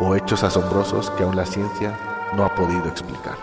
[0.00, 1.98] o hechos asombrosos que aún la ciencia
[2.34, 3.36] no ha podido explicar.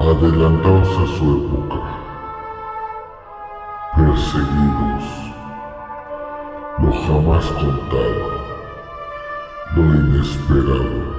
[0.00, 1.80] Adelantados a su época,
[3.96, 5.04] perseguidos,
[6.78, 8.28] lo jamás contado,
[9.76, 11.18] lo inesperado.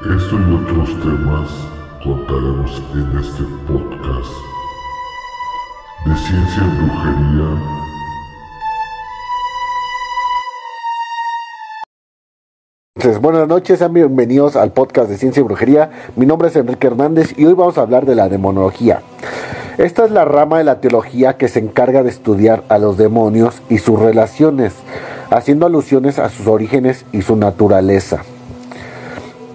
[0.00, 1.50] Esto y otros temas
[2.02, 4.57] contaremos en este podcast
[6.04, 7.62] de ciencia brujería.
[12.96, 15.90] Entonces, buenas noches, sean bienvenidos al podcast de Ciencia y Brujería.
[16.16, 19.02] Mi nombre es Enrique Hernández y hoy vamos a hablar de la demonología.
[19.76, 23.62] Esta es la rama de la teología que se encarga de estudiar a los demonios
[23.68, 24.74] y sus relaciones,
[25.30, 28.22] haciendo alusiones a sus orígenes y su naturaleza.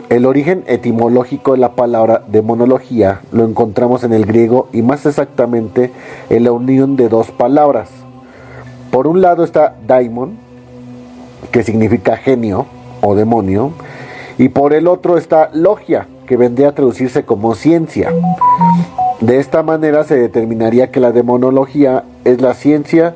[0.10, 5.92] El origen etimológico de la palabra demonología lo encontramos en el griego y más exactamente
[6.30, 7.90] en la unión de dos palabras.
[8.92, 10.38] Por un lado está daimon,
[11.52, 12.68] que significa genio
[13.02, 13.72] o demonio,
[14.38, 18.12] y por el otro está logia, que vendría a traducirse como ciencia.
[19.20, 23.16] De esta manera se determinaría que la demonología es la ciencia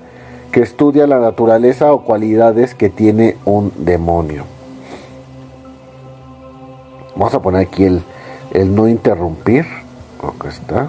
[0.51, 4.56] que estudia la naturaleza o cualidades que tiene un demonio.
[7.17, 8.03] Vamos a poner aquí el,
[8.51, 9.65] el no interrumpir.
[10.21, 10.87] Acá está.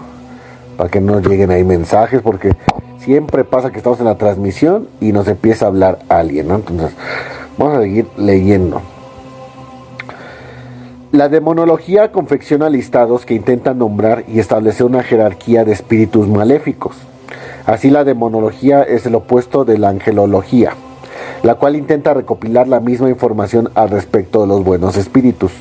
[0.76, 2.54] Para que no lleguen ahí mensajes, porque
[2.98, 6.56] siempre pasa que estamos en la transmisión y nos empieza a hablar alguien, ¿no?
[6.56, 6.92] Entonces,
[7.56, 8.82] vamos a seguir leyendo.
[11.12, 16.96] La demonología confecciona listados que intentan nombrar y establecer una jerarquía de espíritus maléficos.
[17.64, 20.74] Así la demonología es el opuesto de la angelología,
[21.42, 25.52] la cual intenta recopilar la misma información al respecto de los buenos espíritus.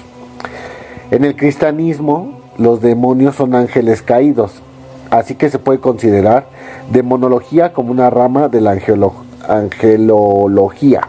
[1.10, 4.62] En el cristianismo, los demonios son ángeles caídos,
[5.10, 6.48] así que se puede considerar
[6.92, 9.14] demonología como una rama de la angelo
[9.48, 11.08] angelología.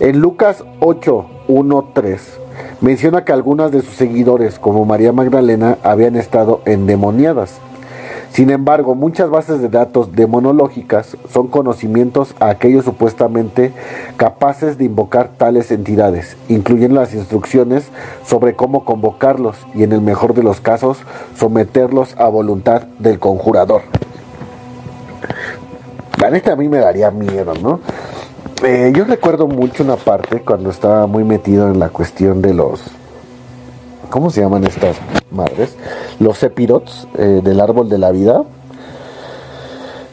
[0.00, 2.38] En Lucas 8, 1, 3,
[2.80, 7.58] menciona que algunas de sus seguidores, como María Magdalena, habían estado endemoniadas.
[8.34, 13.72] Sin embargo, muchas bases de datos demonológicas son conocimientos a aquellos supuestamente
[14.16, 17.84] capaces de invocar tales entidades, incluyendo las instrucciones
[18.26, 20.98] sobre cómo convocarlos y en el mejor de los casos
[21.36, 23.82] someterlos a voluntad del conjurador.
[26.20, 27.78] La neta a mí me daría miedo, ¿no?
[28.64, 32.82] Eh, yo recuerdo mucho una parte cuando estaba muy metido en la cuestión de los
[34.14, 34.94] ¿cómo se llaman estas
[35.32, 35.74] madres?
[36.20, 38.44] Los sepirots eh, del árbol de la vida,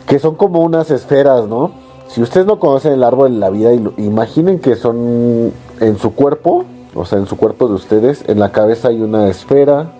[0.08, 1.70] que son como unas esferas, ¿no?
[2.08, 6.66] Si ustedes no conocen el árbol de la vida, imaginen que son en su cuerpo,
[6.96, 9.92] o sea, en su cuerpo de ustedes, en la cabeza hay una esfera,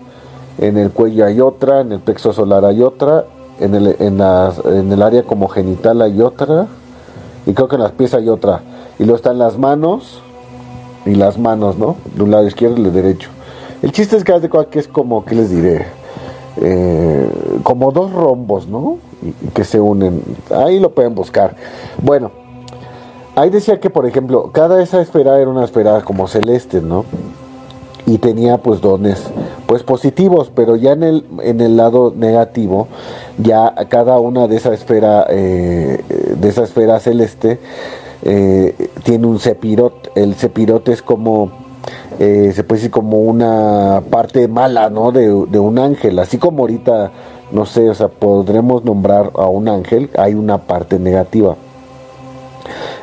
[0.58, 3.26] en el cuello hay otra, en el plexo solar hay otra,
[3.60, 6.66] en el, área como genital hay otra,
[7.46, 8.62] y creo que en las pies hay otra.
[8.98, 10.20] Y luego están las manos,
[11.06, 11.94] y las manos, ¿no?
[12.16, 13.30] De un lado izquierdo y el derecho.
[13.82, 14.32] El chiste es que
[14.70, 15.86] que es como, ¿qué les diré?
[16.60, 17.28] Eh,
[17.62, 18.98] como dos rombos, ¿no?
[19.54, 20.22] Que se unen.
[20.50, 21.56] Ahí lo pueden buscar.
[22.00, 22.30] Bueno,
[23.34, 27.04] ahí decía que, por ejemplo, cada esa esfera era una esfera como celeste, ¿no?
[28.06, 29.22] Y tenía pues dones
[29.66, 32.88] pues positivos, pero ya en el, en el lado negativo,
[33.38, 36.04] ya cada una de esa esfera, eh,
[36.36, 37.58] de esa esfera celeste,
[38.22, 40.12] eh, tiene un cepirot.
[40.14, 41.61] El cepirot es como
[42.24, 45.10] eh, se puede decir como una parte mala, ¿no?
[45.10, 47.10] De, un ángel, así como ahorita,
[47.50, 51.56] no sé, o sea, podremos nombrar a un ángel, hay una parte negativa.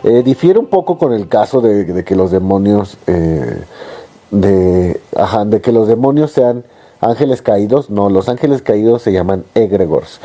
[0.05, 3.61] Eh, difiere un poco con el caso de, que los demonios, eh,
[4.31, 6.63] de, ajá, de que los demonios sean
[7.01, 10.19] ángeles caídos, no, los ángeles caídos se llaman egregors.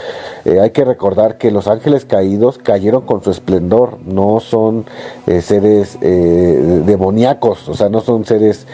[0.44, 4.84] Eh, hay que recordar que los ángeles caídos cayeron con su esplendor, no son
[5.26, 8.66] eh, seres eh, demoníacos, o sea, no son seres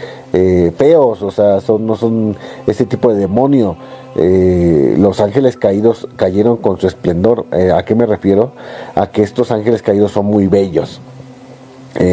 [0.76, 2.36] feos, o sea, son, no son
[2.68, 3.76] ese tipo de demonio.
[4.14, 7.46] los ángeles caídos cayeron con su esplendor.
[7.74, 8.52] ¿A qué me refiero?
[8.94, 11.00] A que estos ángeles caídos son muy bellos.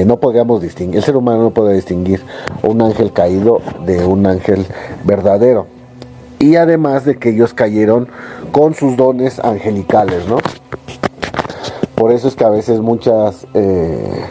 [0.07, 2.23] no podríamos distinguir, el ser humano no puede distinguir
[2.63, 4.65] un ángel caído de un ángel
[5.03, 5.76] verdadero
[6.39, 8.07] y además de que ellos cayeron
[8.51, 10.37] con sus dones angelicales, ¿no?
[11.95, 14.21] Por eso es que a veces muchas, eh,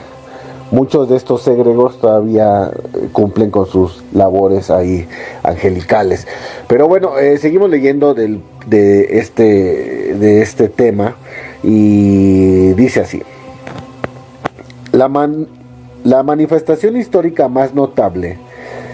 [0.71, 5.09] muchos de estos egregos todavía eh, cumplen con sus labores ahí
[5.43, 6.29] angelicales.
[6.69, 8.39] Pero bueno, eh, seguimos leyendo de,
[9.11, 11.17] este, de este tema
[11.65, 13.23] y dice así.
[14.93, 15.11] La,
[16.05, 18.39] la manifestación histórica más notable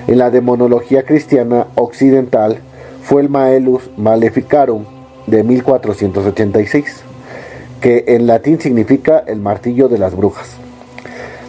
[0.07, 2.59] en la demonología cristiana occidental
[3.03, 4.85] fue el Maelus Maleficarum
[5.27, 7.05] de 1486
[7.81, 10.57] que en latín significa el martillo de las brujas,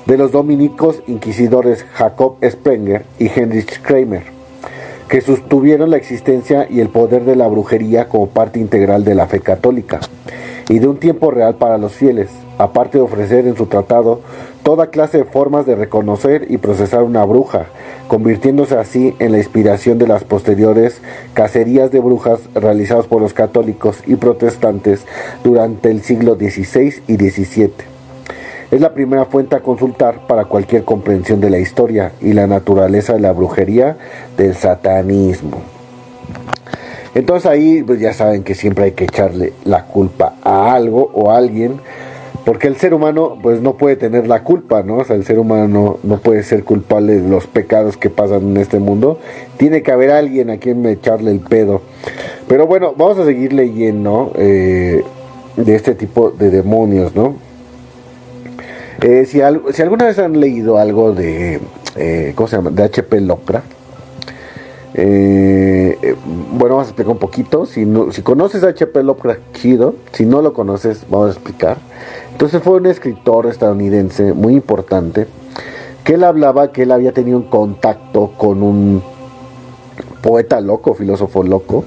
[0.07, 4.23] de los dominicos inquisidores Jacob Sprenger y Heinrich Kramer,
[5.07, 9.27] que sostuvieron la existencia y el poder de la brujería como parte integral de la
[9.27, 9.99] fe católica
[10.69, 14.21] y de un tiempo real para los fieles, aparte de ofrecer en su tratado
[14.63, 17.65] toda clase de formas de reconocer y procesar una bruja,
[18.07, 21.01] convirtiéndose así en la inspiración de las posteriores
[21.33, 25.05] cacerías de brujas realizadas por los católicos y protestantes
[25.43, 27.73] durante el siglo XVI y XVII.
[28.71, 33.13] Es la primera fuente a consultar para cualquier comprensión de la historia y la naturaleza
[33.13, 33.97] de la brujería
[34.35, 35.61] del satanismo.
[37.13, 41.29] Entonces ahí pues ya saben que siempre hay que echarle la culpa a algo o
[41.29, 41.79] a alguien
[42.45, 44.97] porque el ser humano pues no puede tener la culpa, ¿no?
[44.97, 48.57] O sea, el ser humano no, puede ser culpable de los pecados que pasan en
[48.57, 49.17] este mundo.
[49.57, 51.81] Tiene que haber alguien a quien echarle el pedo.
[52.47, 55.03] Pero bueno, vamos a seguir leyendo eh,
[55.55, 57.35] de este tipo de demonios, ¿no?
[59.01, 61.61] Eh, si, alguna vez han leído algo de,
[61.95, 62.71] eh, ¿cómo se llama?
[62.71, 63.21] De H.P.
[63.21, 63.71] Lovecraft.
[64.95, 67.65] bueno, vamos a explicar un poquito.
[67.65, 69.01] Si, no, si conoces H.P.
[69.01, 69.95] Lovecraft, chido.
[70.11, 71.77] Si no lo conoces, vamos a explicar.
[72.33, 75.27] Entonces fue un escritor estadounidense muy importante
[76.03, 79.01] que él hablaba que él había tenido un contacto con un
[80.21, 81.85] poeta loco, filósofo loco,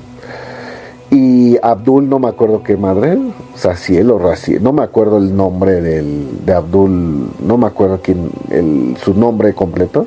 [1.10, 3.19] y Abdul, no me acuerdo qué madre,
[3.54, 9.14] Saciel o Raciel, no me acuerdo el nombre de Abdul, no me acuerdo quién, su
[9.14, 10.06] nombre completo.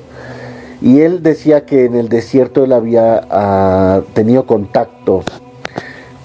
[0.82, 5.24] Y él decía que en el desierto él había ah, tenido contacto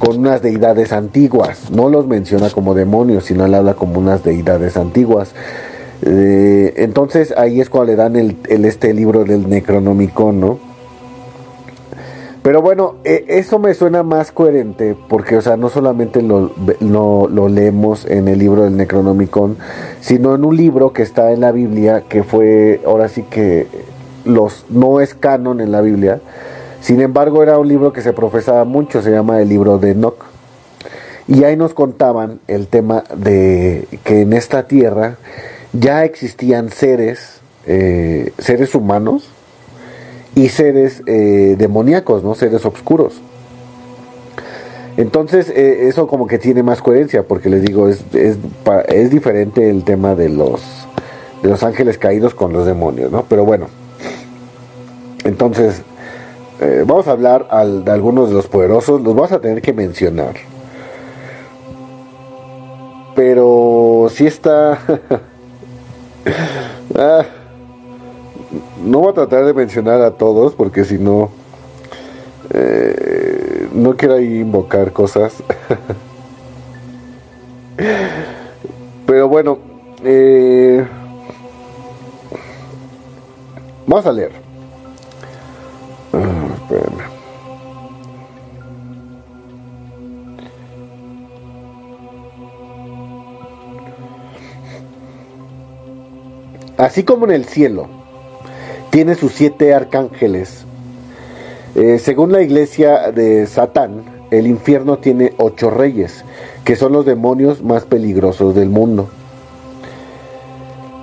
[0.05, 1.71] con unas deidades antiguas.
[1.71, 5.35] No los menciona como demonios, sino le habla como unas deidades antiguas.
[6.03, 10.59] Eh, entonces ahí es cuando le dan el, este libro del Necronomicon, ¿no?
[12.43, 17.49] Pero bueno, e, eso me suena más coherente porque, o sea, no solamente lo, lo,
[17.49, 19.57] leemos en el libro del Necronomicon,
[20.01, 23.67] sino en un libro que está en la Biblia, que fue, ahora sí que
[24.27, 26.21] los no es canon en la Biblia,
[26.85, 30.23] sin embargo, era un libro que se profesaba mucho, se llama el libro de Enoch.
[31.27, 35.17] Y ahí nos contaban el tema de que en esta tierra
[35.73, 39.31] ya existían seres, eh, seres humanos
[40.35, 42.35] y seres eh, demoníacos, ¿no?
[42.35, 43.23] Seres oscuros.
[44.99, 48.37] Entonces, eh, eso como que tiene más coherencia, porque les digo, es, es,
[48.89, 50.61] es diferente el tema de los,
[51.43, 53.25] de los ángeles caídos con los demonios, ¿no?
[53.27, 53.69] Pero bueno,
[55.25, 55.81] entonces,
[56.61, 60.35] eh, vamos a hablar de algunos de los poderosos, los vamos a tener que mencionar.
[63.15, 64.79] Pero si está...
[66.97, 67.23] Ah,
[68.83, 71.29] no voy a tratar de mencionar a todos porque si no...
[72.51, 75.35] Eh, no quiero ahí invocar cosas.
[79.07, 79.59] Pero bueno,
[80.05, 80.87] eh,
[83.87, 84.44] vamos a leer.
[96.77, 97.87] Así como en el cielo
[98.91, 100.65] tiene sus siete arcángeles,
[101.75, 106.25] eh, según la iglesia de Satán, el infierno tiene ocho reyes,
[106.65, 109.09] que son los demonios más peligrosos del mundo.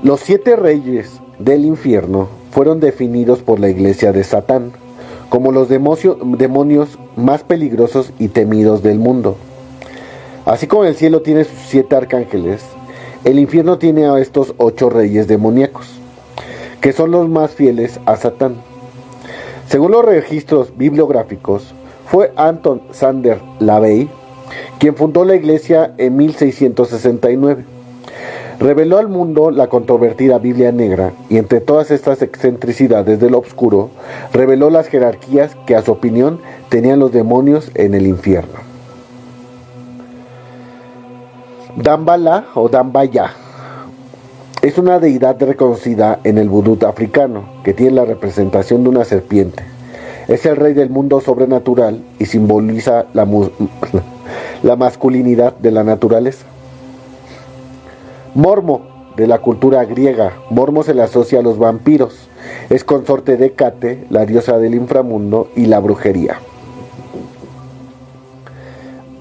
[0.03, 4.71] Los siete reyes del infierno fueron definidos por la iglesia de Satán
[5.31, 9.37] como los demonios más peligrosos y temidos del mundo.
[10.43, 12.61] Así como el cielo tiene sus siete arcángeles,
[13.23, 15.87] el infierno tiene a estos ocho reyes demoníacos,
[16.81, 18.55] que son los más fieles a Satán.
[19.69, 21.73] Según los registros bibliográficos,
[22.07, 24.09] fue Anton Sander Lavey
[24.79, 27.63] quien fundó la iglesia en 1669
[28.61, 33.89] reveló al mundo la controvertida Biblia negra y entre todas estas excentricidades del obscuro,
[34.31, 36.39] reveló las jerarquías que a su opinión
[36.69, 38.59] tenían los demonios en el infierno.
[41.75, 43.31] Dambala o Dambaya
[44.61, 49.63] es una deidad reconocida en el vudú africano que tiene la representación de una serpiente.
[50.27, 53.27] Es el rey del mundo sobrenatural y simboliza la,
[54.63, 56.50] la masculinidad de la naturaleza.
[58.33, 58.81] Mormo,
[59.17, 60.31] de la cultura griega.
[60.49, 62.29] Mormo se le asocia a los vampiros.
[62.69, 66.39] Es consorte de Cate, la diosa del inframundo y la brujería.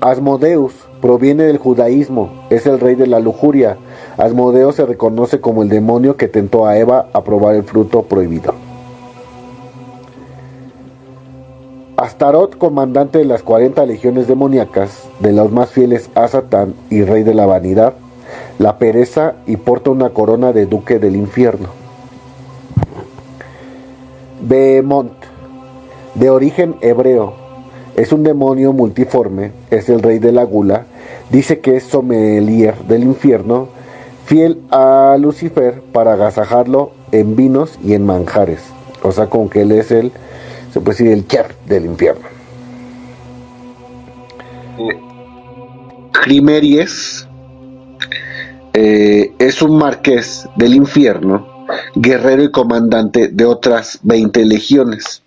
[0.00, 3.76] Asmodeus proviene del judaísmo, es el rey de la lujuria.
[4.17, 8.55] Asmodeus se reconoce como el demonio que tentó a Eva a probar el fruto prohibido.
[11.97, 17.25] Astarot, comandante de las 40 legiones demoníacas, de los más fieles a Satán y rey
[17.25, 17.93] de la vanidad,
[18.59, 21.69] la pereza y porta una corona de duque del infierno.
[24.43, 25.13] Behemoth,
[26.15, 27.35] de origen hebreo,
[27.97, 30.87] es un demonio multiforme, es el rey de la gula,
[31.31, 33.69] dice que es sommelier del infierno,
[34.27, 38.61] fiel a Lucifer para agasajarlo en vinos y en manjares.
[39.03, 40.13] O sea, con que él es el,
[40.73, 42.27] se puede decir, el chef del infierno.
[46.13, 47.27] Climeries
[48.73, 55.23] eh, es un marqués del infierno, guerrero y comandante de otras 20 legiones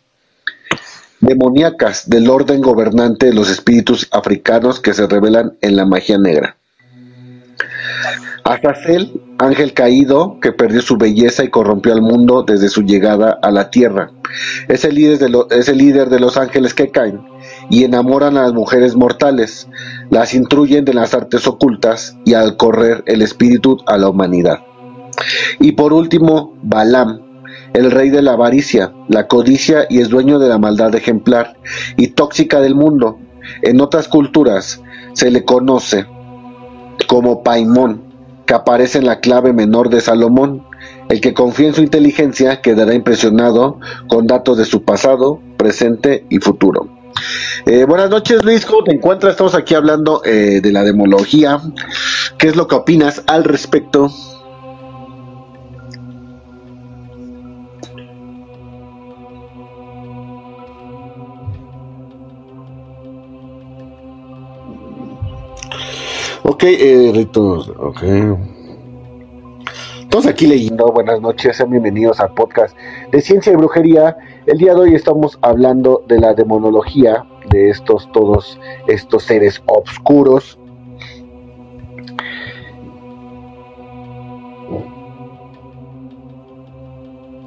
[1.19, 6.57] demoníacas del orden gobernante de los espíritus africanos que se revelan en la magia negra.
[8.43, 13.51] Azazel, ángel caído que perdió su belleza y corrompió al mundo desde su llegada a
[13.51, 14.11] la tierra.
[14.67, 17.21] Es el líder de, es el líder de los ángeles que caen
[17.69, 19.67] y enamoran a las mujeres mortales,
[20.09, 24.59] las intruyen de las artes ocultas y al correr el espíritu a la humanidad.
[25.59, 27.21] Y por último, Balaam,
[27.73, 31.57] el rey de la avaricia, la codicia y es dueño de la maldad ejemplar
[31.97, 33.19] y tóxica del mundo.
[33.61, 34.81] En otras culturas
[35.13, 36.05] se le conoce
[37.07, 38.03] como Paimón,
[38.45, 40.65] que aparece en la clave menor de Salomón.
[41.09, 46.39] El que confía en su inteligencia quedará impresionado con datos de su pasado, presente y
[46.39, 47.02] futuro.
[47.65, 49.31] Eh, buenas noches Luis, ¿cómo te encuentras?
[49.31, 51.59] Estamos aquí hablando eh, de la demología.
[52.37, 54.11] ¿Qué es lo que opinas al respecto?
[66.43, 68.03] Ok, eh, Ritos, ok.
[70.13, 72.77] Todos aquí leyendo, buenas noches, sean bienvenidos al podcast
[73.11, 74.15] de Ciencia y Brujería.
[74.45, 80.59] El día de hoy estamos hablando de la demonología, de estos todos estos seres oscuros.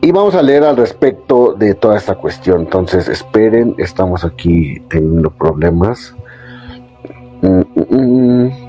[0.03, 2.63] Y vamos a leer al respecto de toda esta cuestión.
[2.63, 6.17] Entonces, esperen, estamos aquí teniendo problemas.
[7.43, 7.63] Mm,
[7.95, 8.66] mm,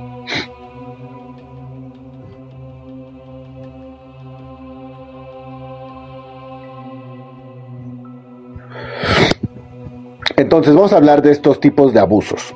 [10.37, 12.53] Entonces vamos a hablar de estos tipos de abusos,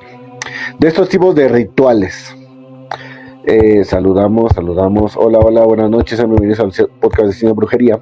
[0.78, 2.32] de estos tipos de rituales.
[3.44, 5.18] Eh, saludamos, saludamos.
[5.18, 8.00] Hola, hola, buenas noches, bienvenidos al podcast de Cine Brujería.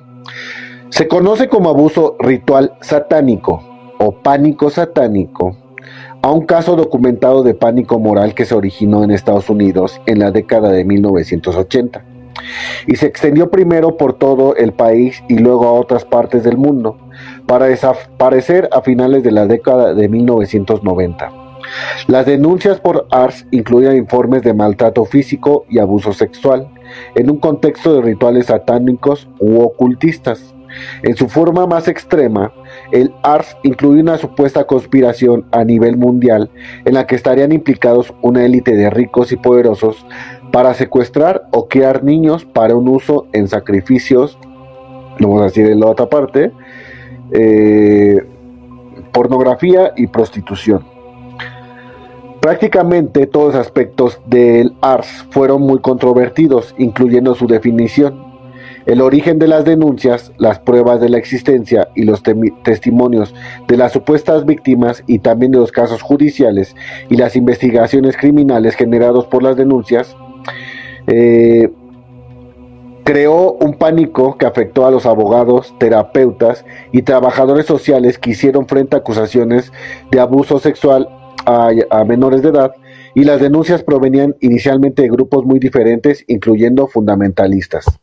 [0.90, 3.64] Se conoce como abuso ritual satánico
[4.00, 5.56] o pánico satánico
[6.22, 10.32] a un caso documentado de pánico moral que se originó en Estados Unidos en la
[10.32, 12.04] década de 1980
[12.86, 16.98] y se extendió primero por todo el país y luego a otras partes del mundo,
[17.50, 21.32] para desaparecer a finales de la década de 1990.
[22.06, 26.70] Las denuncias por ARS incluían informes de maltrato físico y abuso sexual,
[27.16, 30.54] en un contexto de rituales satánicos u ocultistas.
[31.02, 32.54] En su forma más extrema,
[32.92, 36.52] el ARS incluye una supuesta conspiración a nivel mundial
[36.86, 40.06] en la que estarían implicados una élite de ricos y poderosos
[40.52, 44.38] para secuestrar o criar niños para un uso en sacrificios,
[45.20, 46.52] vamos a decir en la otra parte,
[47.32, 48.18] eh,
[49.12, 50.84] pornografía y prostitución.
[52.42, 58.30] Prácticamente todos los aspectos del ARS fueron muy controvertidos, incluyendo su definición,
[58.86, 62.24] el origen de las denuncias, las pruebas de la existencia y los
[62.64, 63.36] testimonios
[63.68, 66.76] de las supuestas víctimas y también de los casos judiciales
[67.10, 70.16] y las investigaciones criminales generados por las denuncias,
[71.08, 71.70] eh,
[73.10, 78.96] creó un pánico que afectó a los abogados, terapeutas y trabajadores sociales que hicieron frente
[78.96, 79.74] a acusaciones
[80.12, 81.10] de abuso sexual
[81.48, 82.72] a, menores de edad
[83.16, 88.00] y las denuncias provenían inicialmente de grupos muy diferentes, incluyendo fundamentalistas.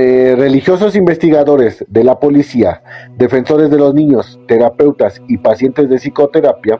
[0.00, 2.84] Eh, religiosos investigadores de la policía,
[3.16, 6.78] defensores de los niños, terapeutas y pacientes de psicoterapia,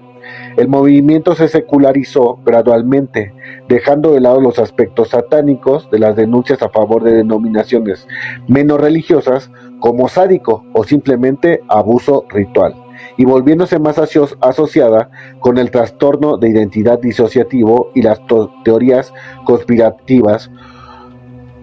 [0.57, 3.35] el movimiento se secularizó gradualmente,
[3.69, 8.07] dejando de lado los aspectos satánicos de las denuncias a favor de denominaciones
[8.47, 12.77] menos religiosas como sádico o simplemente abuso ritual,
[13.17, 15.11] y volviéndose más asociada
[15.41, 18.21] con el trastorno de identidad disociativo y las
[18.63, 19.13] teorías
[19.45, 20.53] conspirativas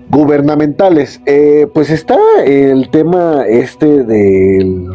[0.09, 1.21] gubernamentales.
[1.25, 4.89] Eh, pues está el tema este del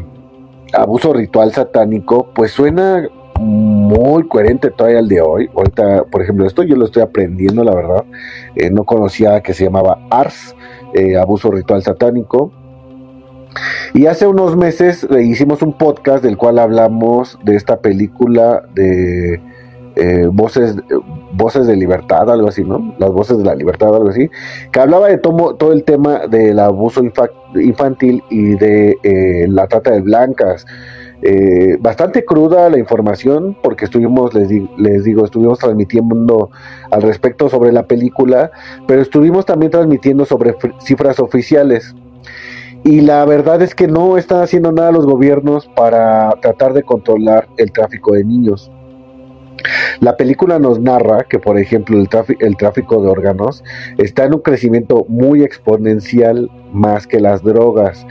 [0.73, 5.50] abuso ritual satánico, pues suena muy coherente todavía al de hoy.
[5.55, 8.05] Ahorita, por ejemplo, esto yo lo estoy aprendiendo, la verdad.
[8.55, 10.55] Eh, no conocía que se llamaba ARS,
[10.95, 12.52] eh, abuso ritual satánico.
[13.95, 19.40] Y hace unos meses hicimos un podcast del cual hablamos de esta película de
[20.00, 20.76] eh, voces,
[21.33, 22.95] voces de libertad, algo así, ¿no?
[22.99, 24.30] Las voces de la libertad, algo así,
[24.73, 27.02] que hablaba de todo el tema del abuso
[27.54, 30.64] infantil y de eh, la trata de blancas.
[31.21, 36.49] Eh, bastante cruda la información porque estuvimos, les, les, digo, estuvimos transmitiendo
[36.90, 38.50] al respecto sobre la película,
[38.87, 41.95] pero estuvimos también transmitiendo sobre cifras oficiales.
[42.85, 47.47] Y la verdad es que no están haciendo nada los gobiernos para tratar de controlar
[47.59, 48.73] el tráfico de niños.
[50.00, 53.62] La película nos narra que, por ejemplo, el, tráfico de órganos
[53.99, 58.07] está en un crecimiento muy exponencial más que las drogas.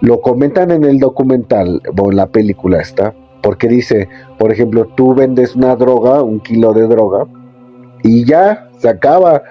[0.00, 5.14] Lo comentan en el documental, o en la película está, porque dice, por ejemplo, tú
[5.14, 7.24] vendes una droga, un kilo de droga,
[8.02, 9.42] y ya se acaba,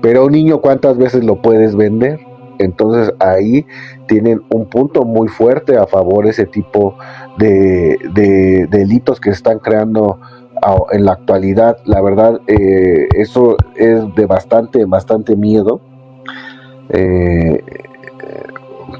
[0.00, 2.20] pero un niño cuántas veces lo puedes vender?
[2.58, 3.66] Entonces ahí
[4.06, 6.96] tienen un punto muy fuerte a favor ese tipo
[7.38, 10.20] de, delitos que están creando
[10.92, 11.78] en la actualidad.
[11.84, 15.80] La verdad, eh, eso es de bastante, bastante miedo
[16.90, 17.62] eh,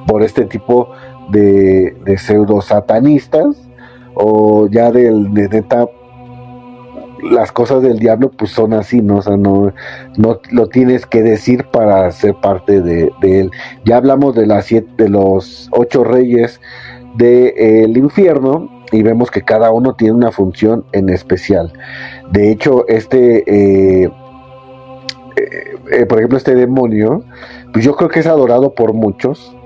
[0.06, 0.90] por este tipo
[1.30, 3.68] de, de pseudo satanistas
[4.14, 5.86] o ya del, de neta
[7.30, 9.16] las cosas del diablo pues son así, ¿no?
[9.16, 9.72] O sea, no,
[10.16, 13.50] no lo tienes que decir para ser parte de, él.
[13.84, 16.60] Ya hablamos de las siete, de los ocho reyes
[17.16, 21.72] del infierno y vemos que cada uno tiene una función en especial.
[22.30, 24.10] De hecho, este, eh,
[25.36, 27.24] eh, eh, por ejemplo, este demonio,
[27.72, 29.56] pues yo creo que es adorado por muchos.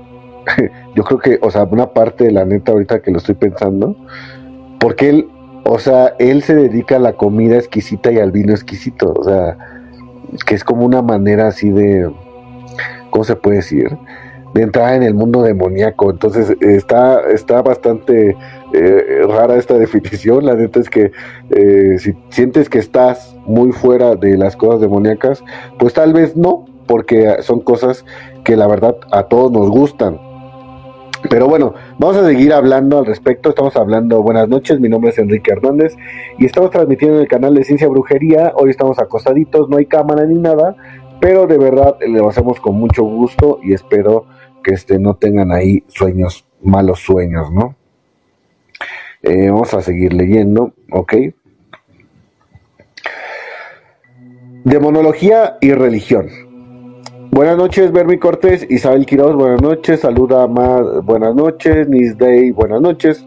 [0.94, 3.96] yo creo que, o sea, una parte de la neta ahorita que lo estoy pensando,
[4.78, 5.28] porque él
[5.64, 9.12] o sea, él se dedica a la comida exquisita y al vino exquisito.
[9.16, 9.56] O sea,
[10.46, 12.10] que es como una manera así de,
[13.10, 13.96] ¿cómo se puede decir?
[14.54, 16.10] De entrar en el mundo demoníaco.
[16.10, 18.36] Entonces está, está bastante
[18.72, 20.44] eh, rara esta definición.
[20.44, 21.12] La neta es que
[21.50, 25.42] eh, si sientes que estás muy fuera de las cosas demoníacas,
[25.78, 28.04] pues tal vez no, porque son cosas
[28.44, 30.30] que la verdad a todos nos gustan
[31.28, 33.50] pero bueno, vamos a seguir hablando al respecto.
[33.50, 35.94] Estamos hablando, buenas noches, mi nombre es Enrique Hernández
[36.38, 38.52] y estamos transmitiendo en el canal de Ciencia Brujería.
[38.56, 40.76] Hoy estamos acostaditos, no hay cámara ni nada,
[41.20, 44.24] pero de verdad lo hacemos con mucho gusto y espero
[44.64, 47.76] que este, no tengan ahí sueños, malos sueños, ¿no?
[49.22, 51.14] Eh, vamos a seguir leyendo, ¿ok?
[54.64, 56.28] Demonología y religión.
[57.30, 61.86] Buenas noches, Bermi Cortés, Isabel Quiroz, buenas noches, saluda más, buenas noches,
[62.18, 63.24] Day, buenas noches.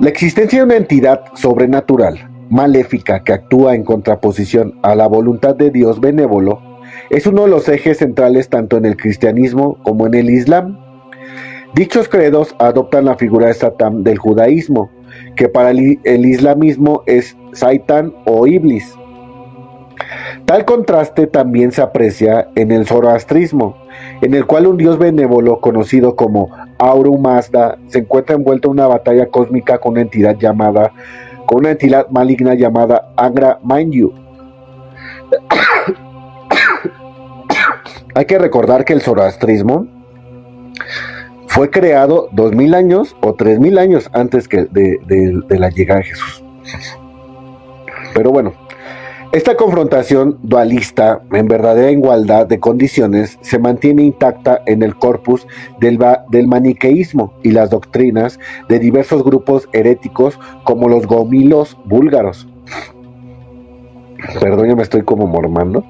[0.00, 5.70] La existencia de una entidad sobrenatural, maléfica, que actúa en contraposición a la voluntad de
[5.70, 6.60] Dios benévolo,
[7.10, 10.81] es uno de los ejes centrales tanto en el cristianismo como en el islam.
[11.74, 14.90] Dichos credos adoptan la figura de Satán del judaísmo,
[15.36, 18.94] que para el, islamismo es Saitan o Iblis
[20.46, 23.76] Tal contraste también se aprecia en el zoroastrismo,
[24.20, 28.88] en el cual un dios benévolo conocido como Auru Mazda se encuentra envuelto en una
[28.88, 30.92] batalla cósmica con una entidad llamada
[31.46, 34.12] con una entidad maligna llamada Angra Mainyu.
[38.14, 39.86] Hay que recordar que el zoroastrismo
[41.52, 44.98] fue creado dos mil años o tres mil años antes que de,
[45.50, 46.42] la llegada de Jesús.
[48.14, 48.54] Pero bueno,
[49.32, 55.46] esta confrontación dualista en verdadera igualdad de condiciones se mantiene intacta en el corpus
[55.78, 55.98] del,
[56.30, 62.48] del, maniqueísmo y las doctrinas de diversos grupos heréticos como los gomilos búlgaros.
[64.40, 65.84] Perdón, ya me estoy como mormando.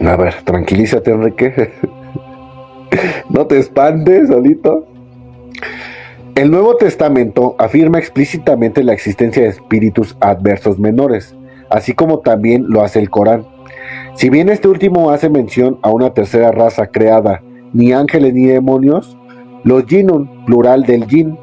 [0.00, 1.72] A ver, tranquilízate, Enrique.
[3.30, 4.86] no te espantes, solito.
[6.34, 11.36] El Nuevo Testamento afirma explícitamente la existencia de espíritus adversos menores,
[11.70, 13.46] así como también lo hace el Corán.
[14.14, 19.16] Si bien este último hace mención a una tercera raza creada, ni ángeles ni demonios,
[19.62, 21.38] los jinun, plural del jin,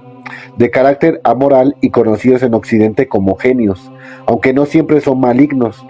[0.57, 3.91] de carácter amoral y conocidos en Occidente como genios,
[4.25, 5.85] aunque no siempre son malignos.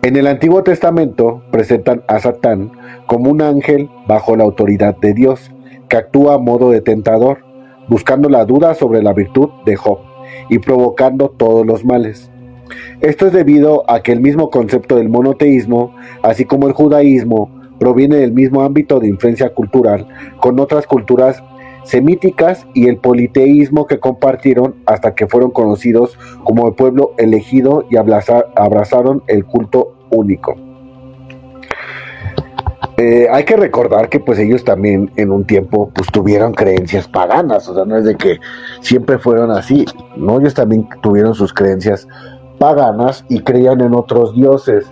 [0.00, 2.70] En el Antiguo Testamento presentan a Satán
[3.06, 5.50] como un ángel bajo la autoridad de Dios,
[5.88, 7.38] que actúa a modo de tentador,
[7.88, 9.98] buscando la duda sobre la virtud de Job
[10.48, 12.30] y provocando todos los males.
[13.00, 18.16] Esto es debido a que el mismo concepto del monoteísmo, así como el judaísmo, proviene
[18.16, 20.06] del mismo ámbito de influencia cultural
[20.38, 21.42] con otras culturas
[21.88, 27.96] semíticas y el politeísmo que compartieron hasta que fueron conocidos como el pueblo elegido y
[27.96, 30.54] abrazaron el culto único.
[32.98, 37.68] Eh, hay que recordar que pues ellos también en un tiempo pues tuvieron creencias paganas,
[37.68, 38.38] o sea, no es de que
[38.80, 39.84] siempre fueron así,
[40.16, 40.40] ¿no?
[40.40, 42.08] Ellos también tuvieron sus creencias
[42.58, 44.84] paganas y creían en otros dioses.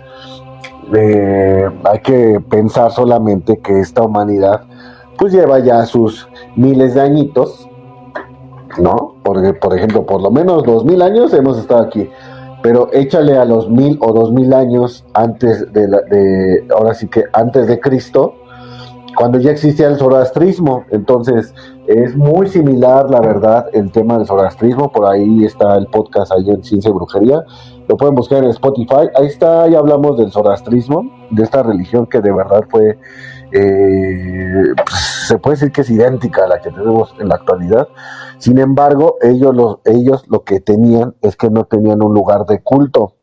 [0.95, 4.61] Eh, hay que pensar solamente que esta humanidad
[5.17, 7.67] pues lleva ya sus miles de añitos,
[8.79, 9.15] ¿no?
[9.23, 12.09] Porque, por ejemplo, por lo menos dos mil años hemos estado aquí,
[12.61, 17.07] pero échale a los mil o dos mil años antes de, la, de ahora sí
[17.07, 18.35] que antes de Cristo,
[19.17, 21.53] cuando ya existía el zoroastrismo, entonces
[21.87, 26.47] es muy similar, la verdad, el tema del zoroastrismo, por ahí está el podcast ahí
[26.49, 27.43] en Ciencia y Brujería,
[27.87, 29.09] lo pueden buscar en Spotify.
[29.15, 32.99] Ahí está, ya hablamos del zoroastrismo, de esta religión que de verdad fue,
[33.51, 37.87] eh, pues, se puede decir que es idéntica a la que tenemos en la actualidad.
[38.37, 42.61] Sin embargo, ellos, los, ellos lo que tenían es que no tenían un lugar de
[42.61, 43.15] culto.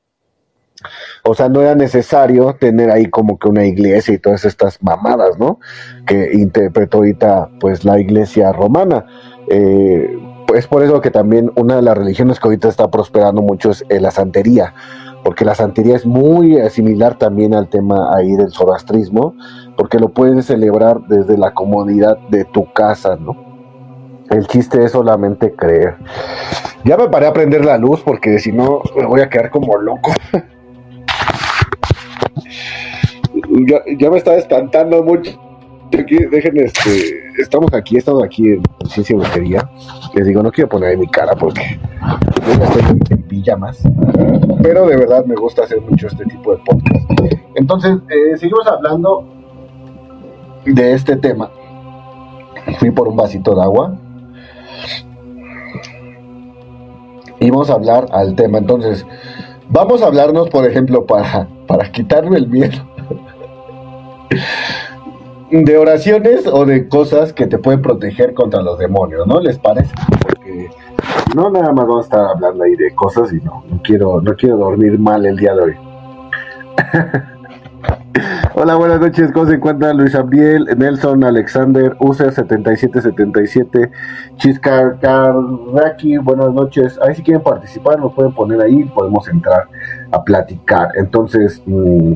[1.25, 5.39] O sea, no era necesario tener ahí como que una iglesia y todas estas mamadas,
[5.39, 5.59] ¿no?
[6.07, 9.07] Que interpretó ahorita, pues, la iglesia romana.
[9.49, 10.19] Eh,
[10.55, 13.85] es por eso que también una de las religiones que ahorita está prosperando mucho es
[13.89, 14.75] eh, la santería,
[15.25, 19.35] porque la santería es muy similar también al tema ahí del zoroastrismo,
[19.77, 23.37] porque lo puedes celebrar desde la comodidad de tu casa, ¿no?
[24.31, 25.97] El chiste es solamente creer.
[26.85, 29.77] Ya me paré a prender la luz porque si no me voy a quedar como
[29.77, 30.13] loco.
[33.67, 35.39] ya, ya me está espantando mucho
[35.99, 39.69] aquí, dejen este, estamos aquí, estamos aquí en Ciencia Brujería.
[40.15, 41.79] Les digo, no quiero poner mi cara porque
[42.47, 43.83] yo estoy en, pijamas,
[44.63, 47.35] pero de verdad me gusta hacer mucho este tipo de podcast.
[47.55, 49.34] Entonces, eh, seguimos hablando
[50.67, 51.51] de este tema.
[52.79, 53.97] Fui por un vasito de agua
[57.41, 58.59] y vamos a hablar al tema.
[58.59, 59.07] Entonces,
[59.69, 62.83] vamos a hablarnos, por ejemplo, para, para quitarme el miedo
[65.51, 69.41] de oraciones o de cosas que te pueden proteger contra los demonios, ¿no?
[69.41, 69.93] ¿Les parece?
[70.21, 70.71] Porque
[71.37, 74.35] no nada más vamos a estar hablando ahí de cosas y no, no quiero, no
[74.35, 75.75] quiero dormir mal el día de hoy.
[78.57, 79.33] Hola, buenas noches.
[79.33, 83.91] ¿Cómo se encuentra Luis Abiel, Nelson, Alexander, User 7777,
[84.37, 86.19] Chiscar Carraki?
[86.19, 86.97] Buenas noches.
[87.03, 89.67] Ahí si quieren participar, nos pueden poner ahí, podemos entrar
[90.13, 90.91] a platicar.
[90.95, 92.15] Entonces, mmm,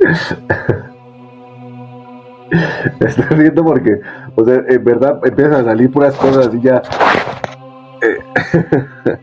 [3.00, 4.00] Estoy riendo porque,
[4.36, 6.82] o sea, en verdad empiezan a salir puras cosas y ya.
[8.02, 8.18] Eh,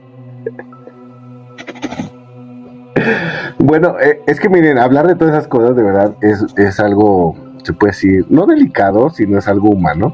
[3.60, 7.36] bueno, eh, es que miren, hablar de todas esas cosas de verdad es, es algo,
[7.64, 10.14] se puede decir, no delicado, sino es algo humano.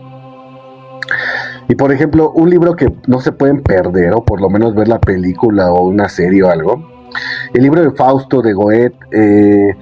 [1.68, 4.88] Y por ejemplo, un libro que no se pueden perder, o por lo menos ver
[4.88, 7.10] la película o una serie o algo,
[7.54, 9.76] el libro de Fausto de Goethe, eh,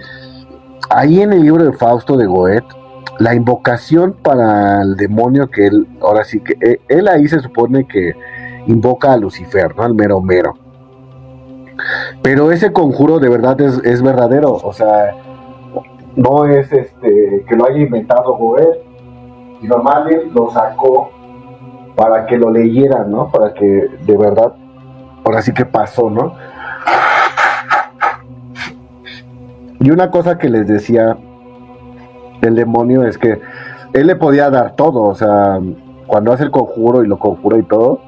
[0.90, 2.68] ahí en el libro de Fausto de Goethe,
[3.22, 7.88] la invocación para el demonio que él, ahora sí que eh, él ahí se supone
[7.88, 8.16] que
[8.66, 9.84] invoca a Lucifer, ¿no?
[9.84, 10.56] Al mero mero.
[12.24, 15.16] Pero ese conjuro de verdad es, verdadero, o sea,
[16.16, 18.82] no es este que lo haya inventado Goethe,
[19.62, 20.04] sino más
[20.34, 21.12] lo sacó
[21.96, 23.30] para que lo leyeran, ¿no?
[23.30, 24.56] Para que de verdad,
[25.24, 26.34] ahora sí que pasó, ¿no?
[29.80, 31.18] Y una cosa que les decía
[32.42, 33.42] el demonio es que
[33.94, 35.60] él le podía dar todo, o sea,
[36.08, 38.02] cuando hace el conjuro y lo conjura y todo,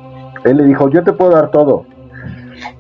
[0.43, 1.85] él le dijo, yo te puedo dar todo,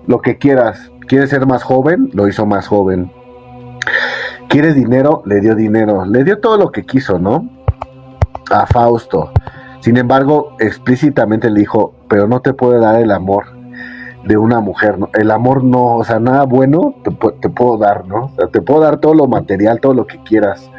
[0.07, 0.91] lo que quieras.
[1.07, 2.09] ¿Quieres ser más joven?
[2.13, 3.11] Lo hizo más joven.
[4.47, 5.21] ¿Quieres dinero?
[5.25, 6.05] Le dio dinero.
[6.05, 7.49] Le dio todo lo que quiso, ¿no?
[8.51, 9.31] A Fausto.
[9.81, 13.45] Sin embargo, explícitamente le dijo, pero no te puede dar el amor
[14.23, 15.09] de una mujer, ¿no?
[15.13, 17.11] El amor no, o sea, nada bueno te,
[17.41, 18.25] te, puedo dar, ¿no?
[18.25, 20.71] O sea, te puedo dar todo lo material, todo lo que quieras.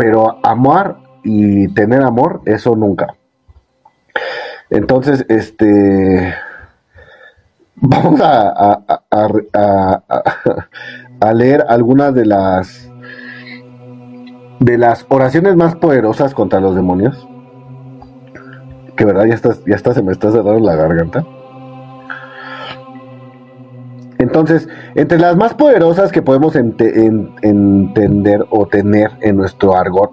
[0.00, 3.08] Pero amar y tener amor, eso nunca.
[4.70, 6.34] Entonces, este...
[7.82, 10.02] Vamos a, a,
[11.20, 12.90] a leer algunas de las
[14.60, 17.28] de las oraciones más poderosas contra los demonios.
[18.96, 21.26] Que verdad, ya estás, ya está, se me está cerrando la garganta.
[24.18, 30.10] Entonces, entre las más poderosas que podemos entender o tener en nuestro argot,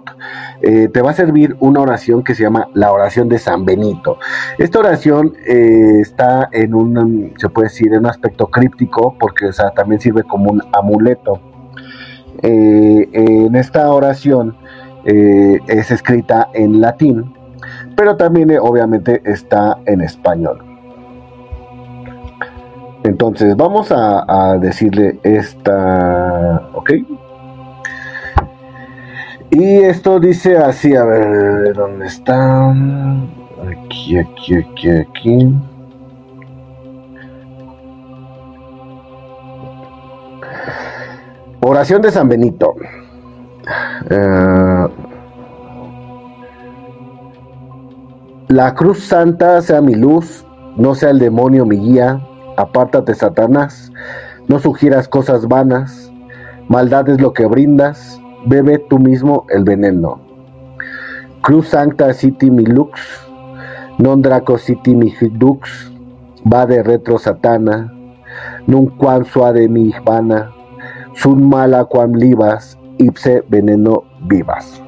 [0.62, 4.18] eh, te va a servir una oración que se llama la oración de San Benito.
[4.58, 10.00] Esta oración eh, está en un, se puede decir, en un aspecto críptico, porque también
[10.00, 11.40] sirve como un amuleto.
[12.42, 14.56] Eh, en esta oración
[15.04, 17.32] es escrita en latín,
[17.96, 20.67] pero también obviamente está en español.
[23.04, 26.90] Entonces, vamos a, decirle esta, ¿ok?
[29.50, 32.70] Y esto dice así, a ver, ¿dónde está?
[32.70, 35.54] Aquí, aquí, aquí, aquí.
[41.60, 42.74] Oración de San Benito.
[44.10, 44.88] Eh,
[48.48, 52.20] la cruz santa sea mi luz, no sea el demonio mi guía,
[52.58, 53.92] apártate Satanás,
[54.48, 56.12] no sugieras cosas vanas,
[56.68, 60.20] maldad es lo que brindas, bebe tú mismo el veneno.
[61.40, 63.00] Cruz sancta siti mi lux,
[63.98, 65.92] non draco siti mi dux,
[66.42, 67.92] va de retro satana,
[68.66, 70.50] nun quam suade mi vana,
[71.14, 74.82] sun mala quam libas, ipse veneno vivas.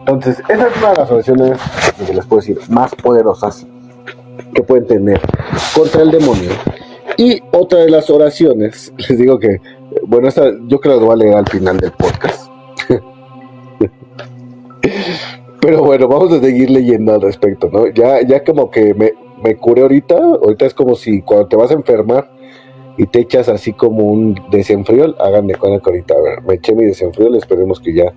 [0.00, 1.58] Entonces, esa es una de las oraciones
[2.06, 3.66] que les puedo decir más poderosas
[4.54, 5.20] que pueden tener
[5.74, 6.50] contra el demonio
[7.16, 9.60] y otra de las oraciones, les digo que,
[10.06, 12.50] bueno, esta yo creo que lo voy a leer al final del podcast.
[15.60, 17.88] Pero bueno, vamos a seguir leyendo al respecto, ¿no?
[17.88, 21.70] Ya, ya como que me, me curé ahorita, ahorita es como si cuando te vas
[21.70, 22.30] a enfermar
[22.98, 26.74] y te echas así como un desenfrío, háganme con que ahorita, a ver, me eché
[26.74, 28.14] mi desenfrío, esperemos que ya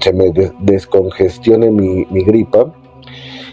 [0.00, 2.72] se me descongestione mi gripa.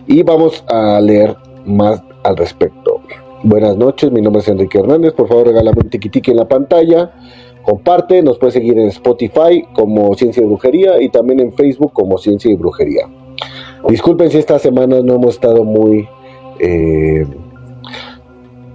[0.08, 2.85] Y vamos a leer más al respecto.
[3.48, 5.14] Buenas noches, mi nombre es Enrique Hernández.
[5.14, 7.14] Por favor, regálame un tiquitiqui en la pantalla.
[7.62, 12.18] Comparte, nos puedes seguir en Spotify como Ciencia y Brujería y también en Facebook como
[12.18, 13.08] Ciencia y Brujería.
[13.88, 16.10] Disculpen si esta semana no hemos estado muy,
[16.60, 17.28] eh,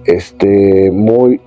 [0.05, 1.41] este, muy,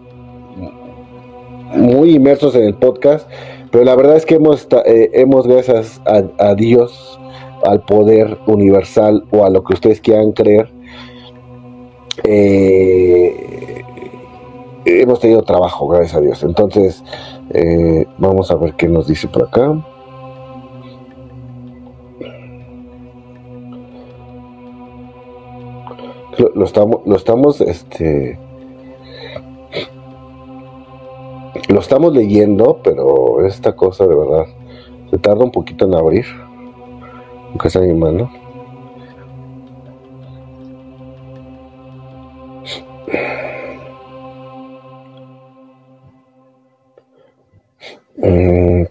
[1.74, 3.26] muy inmersos en el podcast,
[3.70, 7.18] pero la verdad es que hemos, eh, hemos gracias a Dios,
[7.64, 10.73] al poder universal o a lo que ustedes quieran creer,
[12.22, 13.83] eh,
[14.85, 16.42] hemos tenido trabajo, gracias a Dios.
[16.42, 17.03] Entonces,
[17.50, 19.74] eh, vamos a ver qué nos dice por acá.
[26.55, 28.38] Lo, estamos, lo estamos, este,
[31.68, 34.46] lo estamos leyendo, pero esta cosa de verdad
[35.11, 36.27] se tarda un poquito en abrir,
[37.50, 38.43] aunque sea mi mano.
[48.16, 48.85] Mm.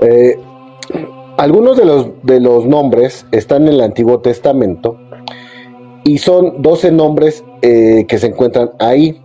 [0.00, 0.38] Eh,
[1.38, 4.98] algunos de los, de los nombres están en el Antiguo Testamento
[6.04, 9.20] y son 12 nombres eh, que se encuentran ahí.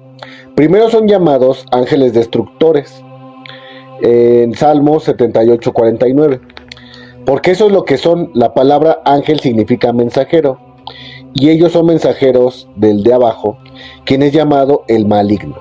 [0.56, 3.04] Primero son llamados ángeles destructores
[4.02, 6.42] en Salmo 78, 49.
[7.26, 8.30] Porque eso es lo que son.
[8.36, 10.60] La palabra ángel significa mensajero.
[11.34, 13.58] Y ellos son mensajeros del de abajo,
[14.06, 15.56] quien es llamado el maligno.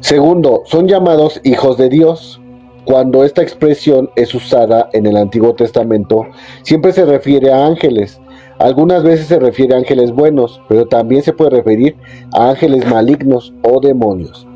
[0.00, 2.40] Segundo, son llamados hijos de Dios.
[2.84, 6.26] Cuando esta expresión es usada en el Antiguo Testamento,
[6.62, 8.20] siempre se refiere a ángeles.
[8.58, 11.96] Algunas veces se refiere a ángeles buenos, pero también se puede referir
[12.32, 14.46] a ángeles malignos o demonios.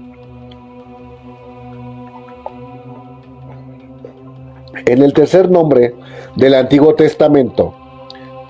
[4.87, 5.95] En el tercer nombre
[6.37, 7.75] del Antiguo Testamento,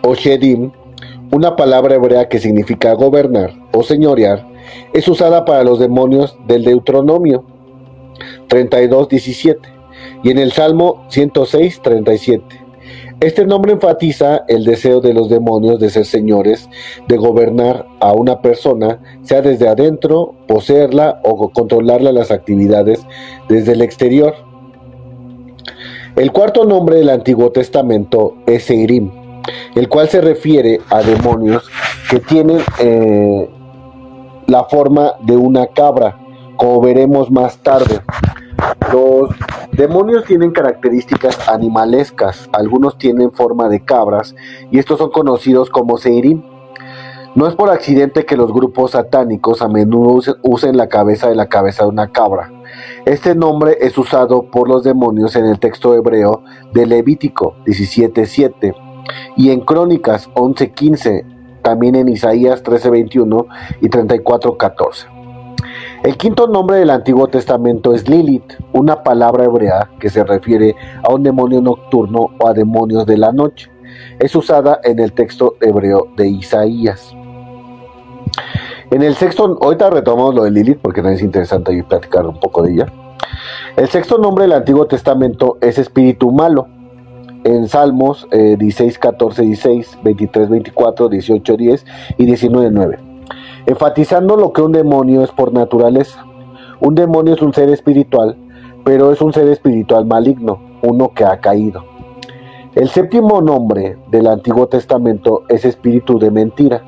[0.02, 0.70] Oshedim,
[1.32, 4.46] una palabra hebrea que significa gobernar o señorear,
[4.92, 7.44] es usada para los demonios del Deuteronomio
[8.48, 9.58] 32.17
[10.22, 12.57] y en el Salmo 106.37.
[13.20, 16.70] Este nombre enfatiza el deseo de los demonios de ser señores,
[17.08, 23.04] de gobernar a una persona, sea desde adentro, poseerla o controlarla las actividades
[23.48, 24.34] desde el exterior.
[26.14, 29.10] El cuarto nombre del Antiguo Testamento es Eirim,
[29.74, 31.68] el cual se refiere a demonios
[32.08, 33.50] que tienen eh,
[34.46, 36.16] la forma de una cabra,
[36.56, 38.00] como veremos más tarde.
[39.72, 44.34] Demonios tienen características animalescas, algunos tienen forma de cabras
[44.70, 46.42] y estos son conocidos como Seirim.
[47.34, 51.48] No es por accidente que los grupos satánicos a menudo usen la cabeza de la
[51.48, 52.50] cabeza de una cabra.
[53.04, 58.74] Este nombre es usado por los demonios en el texto hebreo de Levítico 17:7
[59.36, 61.24] y en Crónicas 11:15,
[61.62, 63.46] también en Isaías 13:21
[63.80, 65.17] y 34:14.
[66.04, 71.12] El quinto nombre del Antiguo Testamento es Lilith, una palabra hebrea que se refiere a
[71.12, 73.68] un demonio nocturno o a demonios de la noche.
[74.20, 77.12] Es usada en el texto hebreo de Isaías.
[78.92, 82.38] En el sexto, ahorita retomamos lo de Lilith porque no es interesante ahí platicar un
[82.38, 82.86] poco de ella.
[83.76, 86.68] El sexto nombre del Antiguo Testamento es espíritu malo.
[87.42, 91.86] En Salmos 16, 14, 16, 23, 24, 18, 10
[92.18, 93.07] y 19, 9
[93.68, 96.24] enfatizando lo que un demonio es por naturaleza.
[96.80, 98.34] Un demonio es un ser espiritual,
[98.82, 101.84] pero es un ser espiritual maligno, uno que ha caído.
[102.74, 106.82] El séptimo nombre del Antiguo Testamento es espíritu de mentira,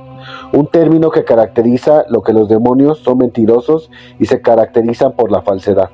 [0.55, 5.43] un término que caracteriza lo que los demonios son mentirosos y se caracterizan por la
[5.43, 5.90] falsedad.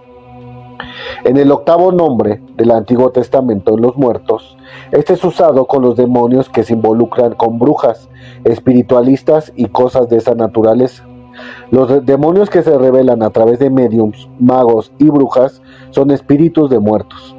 [1.24, 4.56] En el octavo nombre del Antiguo Testamento, los muertos,
[4.92, 8.08] este es usado con los demonios que se involucran con brujas,
[8.44, 11.06] espiritualistas y cosas de esa naturaleza.
[11.70, 16.78] Los demonios que se revelan a través de mediums, magos y brujas son espíritus de
[16.78, 17.36] muertos.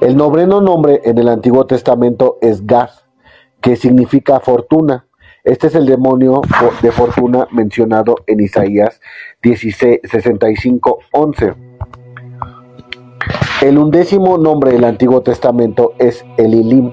[0.00, 2.90] El noveno nombre en el Antiguo Testamento es Gad,
[3.60, 5.06] que significa fortuna.
[5.44, 6.40] Este es el demonio
[6.82, 9.00] de fortuna mencionado en Isaías
[9.42, 11.71] 16, 65, 11.
[13.62, 16.90] El undécimo nombre del Antiguo Testamento es Elilim.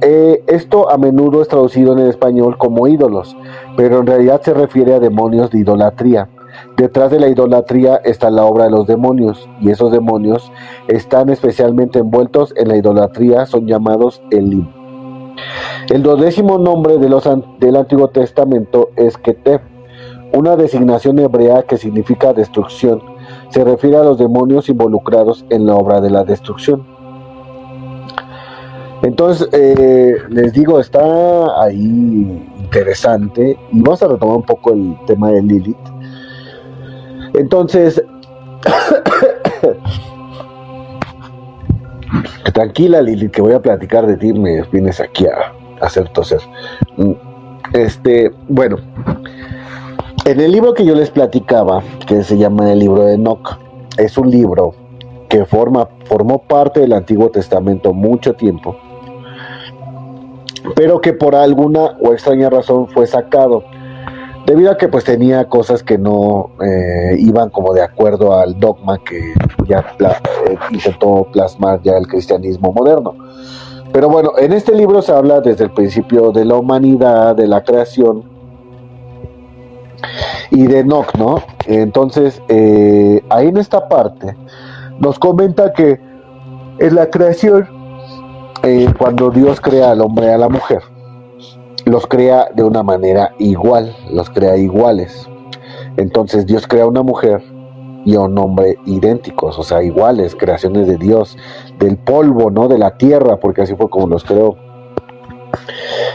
[0.00, 3.36] Eh, esto a menudo es traducido en el español como ídolos,
[3.76, 6.30] pero en realidad se refiere a demonios de idolatría.
[6.78, 10.50] Detrás de la idolatría está la obra de los demonios, y esos demonios
[10.88, 14.66] están especialmente envueltos en la idolatría, son llamados Elim.
[15.90, 19.60] El dodécimo nombre del Antiguo Testamento es Keteb,
[20.32, 23.15] una designación hebrea que significa destrucción
[23.56, 26.84] se refiere a los demonios involucrados en la obra de la destrucción.
[29.02, 35.30] Entonces, eh, les digo, está ahí interesante y vamos a retomar un poco el tema
[35.30, 35.74] de Lilith.
[37.32, 38.04] Entonces,
[42.52, 46.40] tranquila Lilith, que voy a platicar de ti, me vienes aquí a, hacer toser.
[46.98, 47.12] Mm,
[47.72, 48.76] este, bueno,
[50.26, 53.58] en el libro que yo les platicaba, que se llama el libro de Enoch,
[53.96, 54.74] es un libro
[55.28, 58.76] que forma, formó parte del Antiguo Testamento mucho tiempo,
[60.74, 63.62] pero que por alguna o extraña razón fue sacado,
[64.46, 68.98] debido a que pues tenía cosas que no eh, iban como de acuerdo al dogma
[68.98, 69.32] que
[69.68, 73.14] ya eh, intentó plasmar ya el cristianismo moderno.
[73.92, 77.62] Pero bueno, en este libro se habla desde el principio de la humanidad, de la
[77.62, 78.35] creación,
[80.50, 81.42] y de Enoch, ¿no?
[81.66, 84.36] Entonces, eh, ahí en esta parte
[84.98, 86.00] nos comenta que
[86.78, 87.68] en la creación,
[88.62, 90.82] eh, cuando Dios crea al hombre y a la mujer,
[91.86, 95.28] los crea de una manera igual, los crea iguales.
[95.96, 97.42] Entonces Dios crea una mujer
[98.04, 101.36] y a un hombre idénticos, o sea, iguales, creaciones de Dios,
[101.78, 102.68] del polvo, ¿no?
[102.68, 104.56] De la tierra, porque así fue como los creó.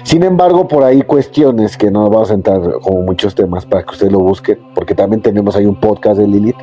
[0.03, 3.91] Sin embargo, por ahí cuestiones que no vamos a entrar como muchos temas para que
[3.91, 6.57] usted lo busque, porque también tenemos ahí un podcast de Lilith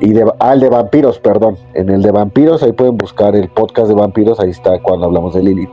[0.00, 1.56] y de, ah, el de vampiros, perdón.
[1.74, 5.34] En el de vampiros, ahí pueden buscar el podcast de vampiros, ahí está cuando hablamos
[5.34, 5.72] de Lilith.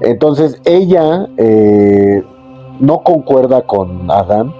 [0.00, 2.22] Entonces, ella eh,
[2.80, 4.54] no concuerda con Adán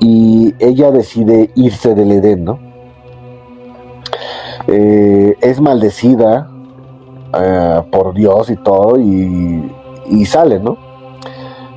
[0.00, 2.58] y ella decide irse del Edén, ¿no?
[4.66, 6.50] Eh, es maldecida
[7.38, 9.70] eh, por Dios y todo y
[10.06, 10.76] y sale, ¿no?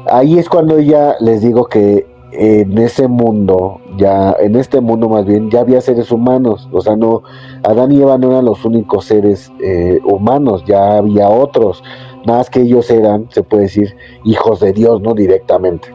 [0.09, 5.25] Ahí es cuando ya les digo que en ese mundo, ya en este mundo más
[5.25, 7.23] bien, ya había seres humanos, o sea, no,
[7.63, 11.83] Adán y Eva no eran los únicos seres eh, humanos, ya había otros,
[12.25, 15.93] más que ellos eran, se puede decir, hijos de Dios, no directamente.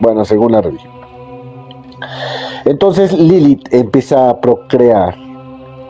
[0.00, 0.92] Bueno, según la religión.
[2.64, 5.14] Entonces Lilith empieza a procrear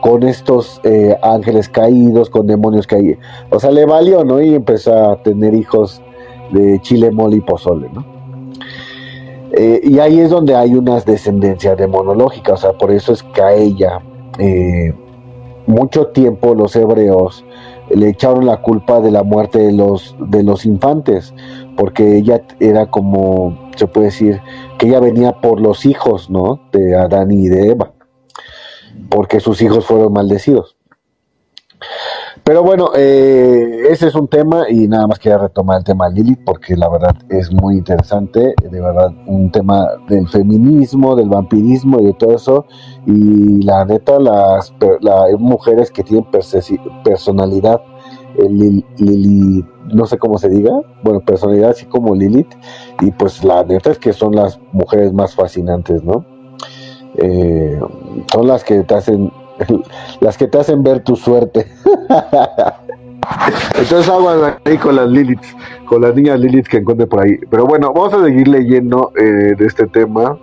[0.01, 3.19] con estos eh, ángeles caídos, con demonios caídos.
[3.51, 4.41] O sea, le valió, ¿no?
[4.41, 6.01] Y empezó a tener hijos
[6.51, 8.03] de chile, mole y pozole, ¿no?
[9.53, 13.41] Eh, y ahí es donde hay unas descendencias demonológicas, o sea, por eso es que
[13.41, 13.99] a ella
[14.39, 14.93] eh,
[15.67, 17.43] mucho tiempo los hebreos
[17.93, 21.33] le echaron la culpa de la muerte de los, de los infantes,
[21.75, 24.39] porque ella era como, se puede decir,
[24.77, 26.61] que ella venía por los hijos, ¿no?
[26.71, 27.91] De Adán y de Eva
[29.09, 30.75] porque sus hijos fueron maldecidos.
[32.43, 36.15] Pero bueno, eh, ese es un tema y nada más quería retomar el tema de
[36.15, 41.99] Lilith porque la verdad es muy interesante, de verdad un tema del feminismo, del vampirismo
[41.99, 42.65] y de todo eso
[43.05, 44.73] y la neta las
[45.37, 46.25] mujeres que tienen
[47.03, 47.81] personalidad
[48.37, 50.71] eh, Lilith, no sé cómo se diga,
[51.03, 52.53] bueno, personalidad así como Lilith
[53.01, 56.25] y pues la neta es que son las mujeres más fascinantes, ¿no?
[57.15, 57.79] Eh,
[58.31, 59.31] son las que te hacen
[60.21, 61.67] las que te hacen ver tu suerte.
[63.75, 65.43] Entonces agua ahí con las Lilith,
[65.85, 67.37] con las niñas Lilith que encuentre por ahí.
[67.49, 70.37] Pero bueno, vamos a seguir leyendo eh, de este tema.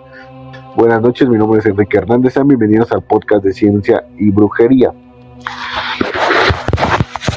[0.75, 2.33] Buenas noches, mi nombre es Enrique Hernández.
[2.33, 4.93] Sean bienvenidos al podcast de ciencia y brujería.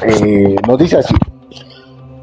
[0.05, 1.15] Eh, nos dice así: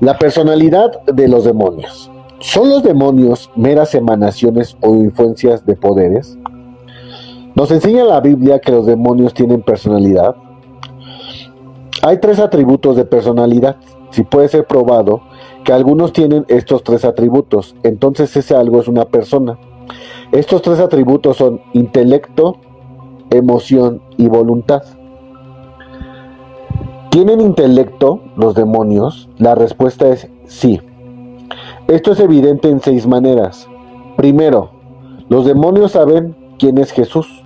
[0.01, 2.11] La personalidad de los demonios.
[2.39, 6.39] ¿Son los demonios meras emanaciones o influencias de poderes?
[7.55, 10.37] Nos enseña la Biblia que los demonios tienen personalidad.
[12.03, 13.77] Hay tres atributos de personalidad.
[14.11, 15.23] Si puede ser probado
[15.65, 19.59] que algunos tienen estos tres atributos, entonces ese algo es una persona.
[20.33, 22.57] Estos tres atributos son intelecto,
[23.31, 24.83] emoción y voluntad.
[27.11, 29.29] ¿Tienen intelecto los demonios?
[29.37, 30.81] La respuesta es sí.
[31.89, 33.69] Esto es evidente en seis maneras.
[34.17, 34.71] Primero,
[35.29, 37.40] los demonios saben quién es Jesús.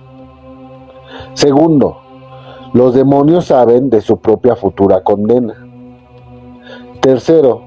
[1.35, 1.97] Segundo,
[2.73, 5.53] los demonios saben de su propia futura condena.
[7.01, 7.61] Tercero,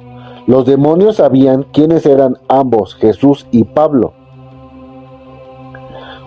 [0.47, 4.15] los demonios sabían quiénes eran ambos, Jesús y Pablo.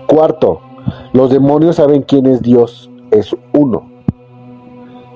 [0.06, 0.62] Cuarto,
[1.14, 3.90] los demonios saben quién es Dios, es uno.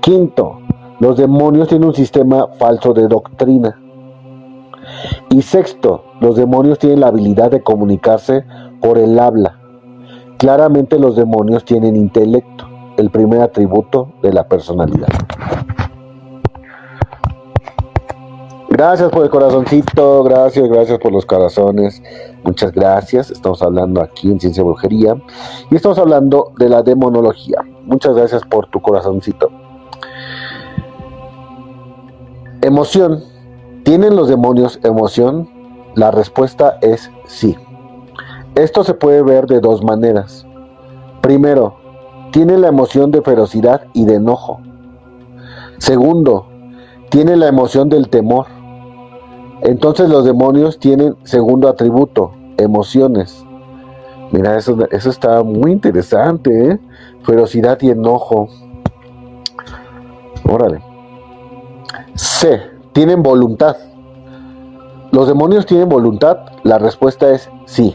[0.02, 0.62] Quinto,
[1.00, 3.80] los demonios tienen un sistema falso de doctrina.
[5.30, 8.44] Y sexto, los demonios tienen la habilidad de comunicarse
[8.82, 9.60] por el habla.
[10.46, 15.08] Claramente los demonios tienen intelecto, el primer atributo de la personalidad.
[18.70, 22.00] Gracias por el corazoncito, gracias, gracias por los corazones,
[22.44, 23.32] muchas gracias.
[23.32, 25.16] Estamos hablando aquí en Ciencia Brujería
[25.72, 27.58] y estamos hablando de la demonología.
[27.86, 29.50] Muchas gracias por tu corazoncito.
[32.62, 33.24] Emoción.
[33.82, 35.50] ¿Tienen los demonios emoción?
[35.96, 37.58] La respuesta es sí.
[38.56, 40.48] Esto se puede ver de dos maneras.
[41.22, 41.76] Primero,
[42.32, 44.62] tiene la emoción de ferocidad y de enojo.
[45.78, 46.48] Segundo,
[47.10, 48.46] tiene la emoción del temor.
[49.62, 53.46] Entonces los demonios tienen segundo atributo, emociones.
[54.32, 56.80] Mira, eso, eso está muy interesante, ¿eh?
[57.24, 58.48] Ferocidad y enojo.
[60.50, 60.82] Órale.
[62.16, 62.62] C.
[62.94, 63.76] Tienen voluntad.
[65.12, 66.38] ¿Los demonios tienen voluntad?
[66.64, 67.94] La respuesta es sí.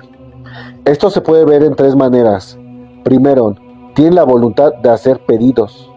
[0.84, 2.58] Esto se puede ver en tres maneras.
[3.04, 3.54] Primero,
[3.94, 5.90] tiene la voluntad de hacer pedidos.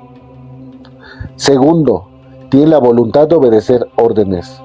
[1.36, 2.10] Segundo,
[2.50, 4.62] tiene la voluntad de obedecer órdenes.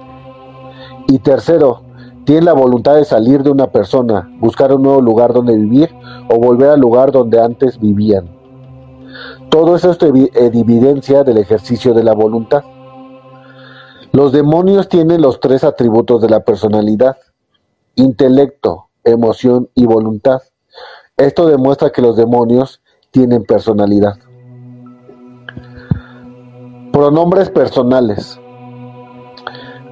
[1.06, 1.82] Y tercero,
[2.24, 5.94] tiene la voluntad de salir de una persona, buscar un nuevo lugar donde vivir
[6.30, 8.28] o volver al lugar donde antes vivían.
[9.48, 9.98] Todo eso es
[10.34, 12.64] evidencia del ejercicio de la voluntad.
[14.12, 17.16] Los demonios tienen los tres atributos de la personalidad.
[17.94, 20.40] Intelecto, emoción y voluntad.
[21.16, 22.80] Esto demuestra que los demonios
[23.10, 24.14] tienen personalidad.
[26.92, 28.40] Pronombres personales.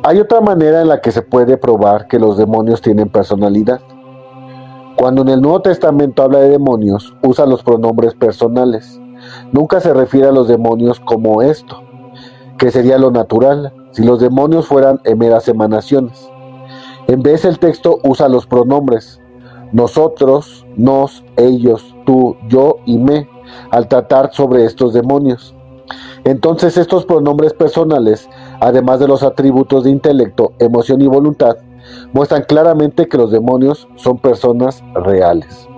[0.02, 3.80] Hay otra manera en la que se puede probar que los demonios tienen personalidad.
[4.96, 9.00] Cuando en el Nuevo Testamento habla de demonios, usa los pronombres personales.
[9.52, 11.82] Nunca se refiere a los demonios como esto,
[12.58, 16.30] que sería lo natural, si los demonios fueran meras emanaciones.
[17.08, 19.20] En vez el texto usa los pronombres
[19.72, 23.28] nosotros, nos, ellos, tú, yo y me
[23.70, 25.54] al tratar sobre estos demonios.
[26.24, 28.28] Entonces estos pronombres personales,
[28.60, 31.56] además de los atributos de intelecto, emoción y voluntad,
[32.12, 35.68] muestran claramente que los demonios son personas reales.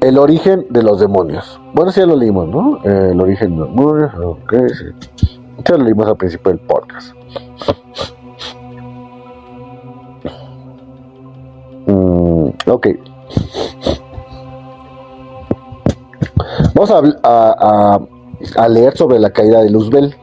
[0.00, 1.60] El origen de los demonios.
[1.74, 2.82] Bueno, sí ya lo leímos, ¿no?
[2.84, 4.12] el origen de los demonios.
[4.22, 4.54] Ok,
[5.68, 7.14] Ya lo leímos al principio del podcast.
[12.70, 12.86] Ok.
[16.74, 16.90] Vamos
[17.24, 20.14] a, leer sobre la caída de Luzbel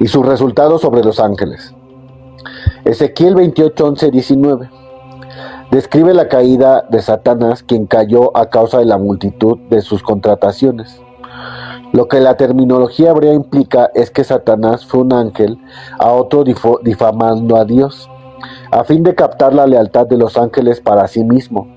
[0.00, 1.74] y sus resultados sobre los ángeles.
[2.84, 4.70] Ezequiel 28, 11, 19
[5.70, 11.00] describe la caída de Satanás, quien cayó a causa de la multitud de sus contrataciones.
[11.92, 15.58] Lo que la terminología hebrea implica es que Satanás fue un ángel
[15.98, 16.44] a otro
[16.82, 18.08] difamando a Dios
[18.74, 21.68] a fin de captar la lealtad de los ángeles para sí mismo.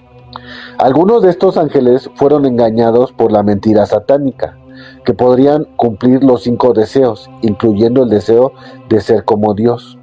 [0.80, 4.58] Algunos de estos ángeles fueron engañados por la mentira satánica,
[5.06, 8.54] que podrían cumplir los cinco deseos, incluyendo el deseo
[8.90, 10.00] de ser como Dios.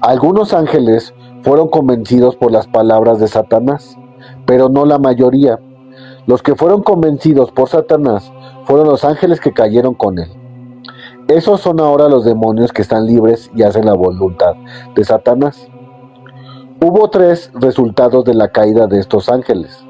[0.00, 1.12] Algunos ángeles
[1.42, 3.96] fueron convencidos por las palabras de Satanás,
[4.46, 5.58] pero no la mayoría.
[6.24, 8.32] Los que fueron convencidos por Satanás
[8.64, 10.30] fueron los ángeles que cayeron con él.
[11.26, 14.54] Esos son ahora los demonios que están libres y hacen la voluntad
[14.94, 15.68] de Satanás.
[16.82, 19.84] Hubo tres resultados de la caída de estos ángeles.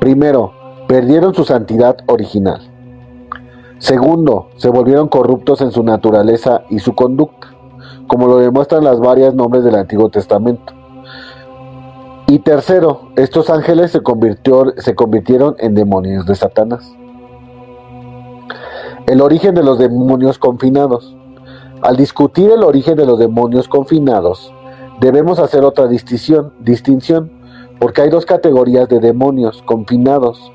[0.00, 0.52] Primero,
[0.86, 2.60] perdieron su santidad original.
[3.78, 7.48] Segundo, se volvieron corruptos en su naturaleza y su conducta,
[8.06, 10.74] como lo demuestran las varias nombres del Antiguo Testamento.
[12.26, 14.02] Y tercero, estos ángeles se,
[14.76, 16.94] se convirtieron en demonios de Satanás.
[19.06, 21.16] El origen de los demonios confinados.
[21.80, 24.52] Al discutir el origen de los demonios confinados,
[25.00, 27.30] debemos hacer otra distinción, distinción,
[27.78, 30.52] porque hay dos categorías de demonios confinados.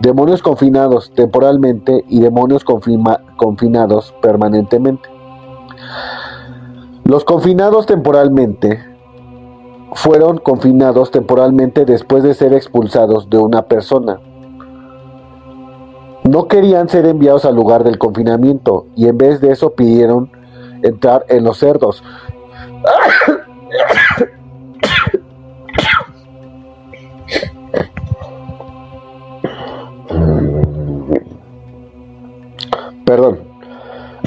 [0.00, 5.08] Demonios confinados temporalmente y demonios confinados permanentemente.
[7.04, 8.84] Los confinados temporalmente
[9.94, 14.20] fueron confinados temporalmente después de ser expulsados de una persona.
[16.24, 20.30] No querían ser enviados al lugar del confinamiento y en vez de eso pidieron
[20.82, 22.02] entrar en los cerdos.
[33.04, 33.38] Perdón.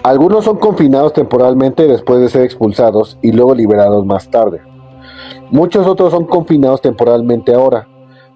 [0.04, 4.62] Algunos son confinados temporalmente después de ser expulsados y luego liberados más tarde.
[5.52, 7.88] Muchos otros son confinados temporalmente ahora,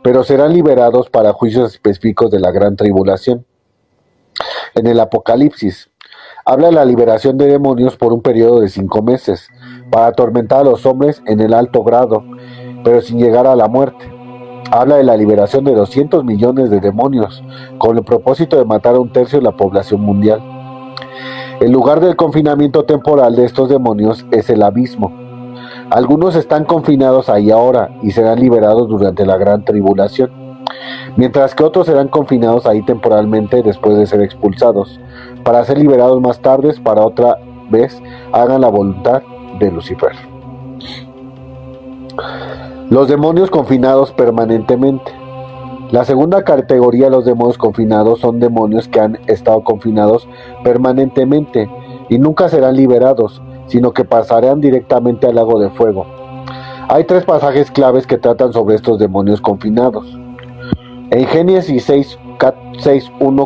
[0.04, 3.46] pero serán liberados para juicios específicos de la gran tribulación.
[4.76, 5.90] En el Apocalipsis,
[6.46, 9.50] habla de la liberación de demonios por un periodo de cinco meses,
[9.90, 12.24] para atormentar a los hombres en el alto grado,
[12.84, 14.12] pero sin llegar a la muerte.
[14.72, 17.44] Habla de la liberación de 200 millones de demonios,
[17.78, 20.42] con el propósito de matar a un tercio de la población mundial.
[21.62, 25.14] El lugar del confinamiento temporal de estos demonios es el abismo.
[25.92, 30.32] Algunos están confinados ahí ahora y serán liberados durante la gran tribulación,
[31.16, 35.00] mientras que otros serán confinados ahí temporalmente después de ser expulsados,
[35.44, 37.38] para ser liberados más tarde para otra
[37.70, 39.22] vez hagan la voluntad
[39.60, 40.14] de Lucifer.
[42.90, 45.12] Los demonios confinados permanentemente.
[45.92, 50.28] La segunda categoría de los demonios confinados son demonios que han estado confinados
[50.64, 51.70] permanentemente
[52.10, 56.06] y nunca serán liberados, sino que pasarán directamente al lago de fuego.
[56.90, 60.06] Hay tres pasajes claves que tratan sobre estos demonios confinados.
[61.12, 62.20] En Génesis 6,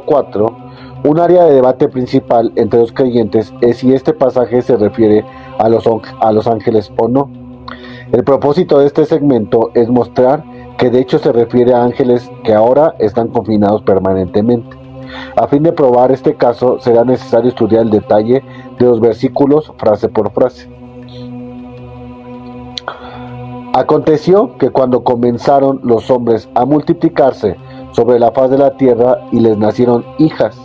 [0.06, 0.58] 4,
[1.04, 5.24] un área de debate principal entre los creyentes es si este pasaje se refiere
[5.60, 7.30] a los, ángeles o no.
[8.12, 10.43] El propósito de este segmento es mostrar
[10.78, 14.76] que de hecho se refiere a ángeles que ahora están confinados permanentemente.
[15.36, 18.43] A fin de probar este caso será necesario estudiar el detalle
[18.78, 20.70] de los versículos frase por frase.
[23.74, 27.56] Aconteció que cuando comenzaron los hombres a multiplicarse
[27.91, 30.58] sobre la faz de la tierra y les nacieron hijas,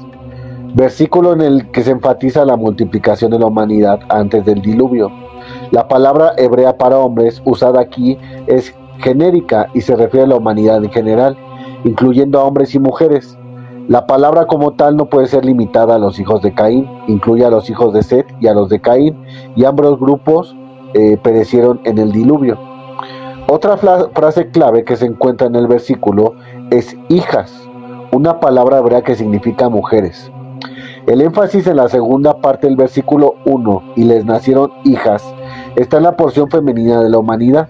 [0.74, 5.10] versículo en el que se enfatiza la multiplicación de la humanidad antes del diluvio.
[5.70, 10.82] La palabra hebrea para hombres usada aquí es genérica y se refiere a la humanidad
[10.82, 11.36] en general,
[11.84, 13.36] incluyendo a hombres y mujeres.
[13.88, 17.50] La palabra como tal no puede ser limitada a los hijos de Caín, incluye a
[17.50, 19.20] los hijos de Set y a los de Caín,
[19.56, 20.56] y ambos grupos
[20.94, 22.58] eh, perecieron en el diluvio.
[23.48, 26.34] Otra frase clave que se encuentra en el versículo
[26.70, 27.68] es hijas,
[28.12, 30.30] una palabra hebrea que significa mujeres.
[31.06, 35.34] El énfasis en la segunda parte del versículo 1, y les nacieron hijas,
[35.74, 37.68] está en la porción femenina de la humanidad.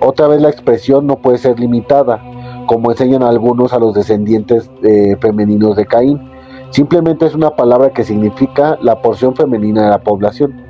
[0.00, 2.22] Otra vez la expresión no puede ser limitada,
[2.66, 6.30] como enseñan algunos a los descendientes eh, femeninos de Caín.
[6.70, 10.62] Simplemente es una palabra que significa la porción femenina de la población.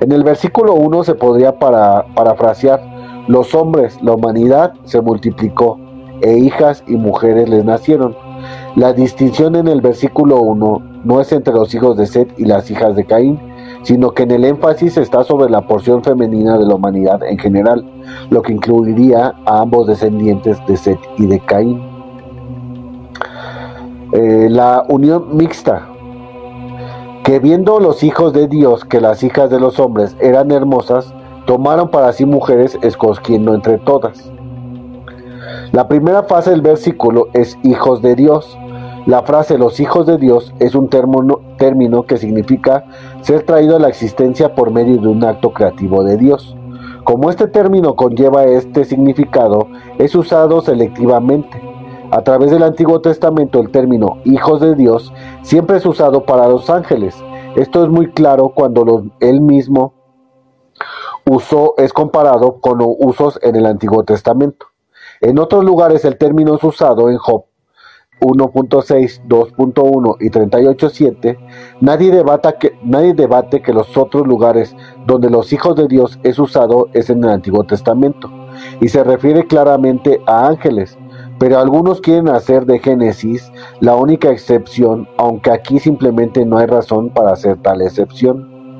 [0.00, 2.82] En el versículo 1 se podría para, parafrasear,
[3.28, 5.80] los hombres, la humanidad se multiplicó,
[6.20, 8.27] e hijas y mujeres les nacieron.
[8.78, 12.70] La distinción en el versículo 1 no es entre los hijos de Seth y las
[12.70, 13.36] hijas de Caín,
[13.82, 17.84] sino que en el énfasis está sobre la porción femenina de la humanidad en general,
[18.30, 21.82] lo que incluiría a ambos descendientes de Seth y de Caín.
[24.12, 25.88] Eh, la unión mixta,
[27.24, 31.12] que viendo los hijos de Dios que las hijas de los hombres eran hermosas,
[31.46, 34.30] tomaron para sí mujeres escogiendo entre todas.
[35.72, 38.56] La primera fase del versículo es hijos de Dios,
[39.08, 42.84] la frase los hijos de Dios es un término, que significa
[43.22, 46.54] ser traído a la existencia por medio de un acto creativo de Dios,
[47.04, 51.58] Como este término conlleva este significado, es usado selectivamente.
[52.10, 56.68] A través del Antiguo Testamento el término hijos de Dios siempre es usado para los
[56.68, 57.16] ángeles.
[57.56, 59.94] Esto es muy claro cuando él mismo
[61.24, 64.66] uso es comparado con usos en el Antiguo Testamento.
[65.22, 67.47] En otros lugares el término es usado en Job
[68.20, 71.38] 1.6, 2.1 y 38.7,
[71.80, 72.24] nadie,
[72.58, 74.74] que, nadie debate que los otros lugares
[75.06, 78.30] donde los hijos de Dios es usado es en el Antiguo Testamento,
[78.80, 80.98] y se refiere claramente a ángeles,
[81.38, 87.10] pero algunos quieren hacer de Génesis la única excepción, aunque aquí simplemente no hay razón
[87.10, 88.76] para hacer tal excepción.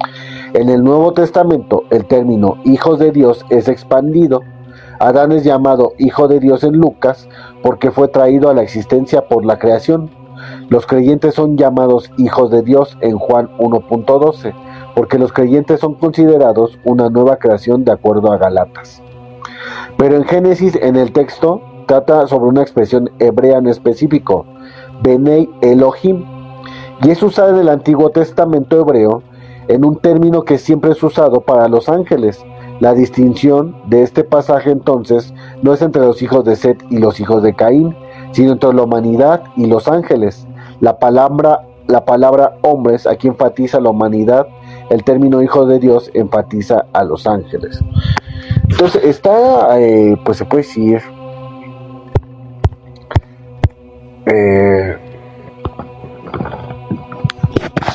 [0.54, 4.42] En el Nuevo Testamento el término hijos de Dios es expandido,
[4.98, 7.28] Adán es llamado Hijo de Dios en Lucas
[7.62, 10.10] porque fue traído a la existencia por la creación.
[10.68, 14.54] Los creyentes son llamados hijos de Dios en Juan 1.12
[14.94, 19.00] porque los creyentes son considerados una nueva creación de acuerdo a Galatas.
[19.96, 24.44] Pero en Génesis, en el texto, trata sobre una expresión hebrea en específico,
[25.02, 26.24] Benei Elohim,
[27.02, 29.22] y es usada en el Antiguo Testamento hebreo
[29.68, 32.44] en un término que siempre es usado para los ángeles,
[32.80, 37.18] la distinción de este pasaje entonces no es entre los hijos de Set y los
[37.18, 37.96] hijos de Caín,
[38.32, 40.46] sino entre la humanidad y los ángeles.
[40.80, 44.46] La palabra, la palabra hombres aquí enfatiza la humanidad,
[44.90, 47.80] el término hijo de Dios enfatiza a los ángeles.
[48.70, 51.02] Entonces está, eh, pues se puede decir,
[54.26, 54.96] eh,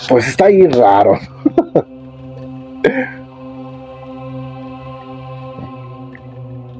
[0.10, 1.18] pues está ahí raro.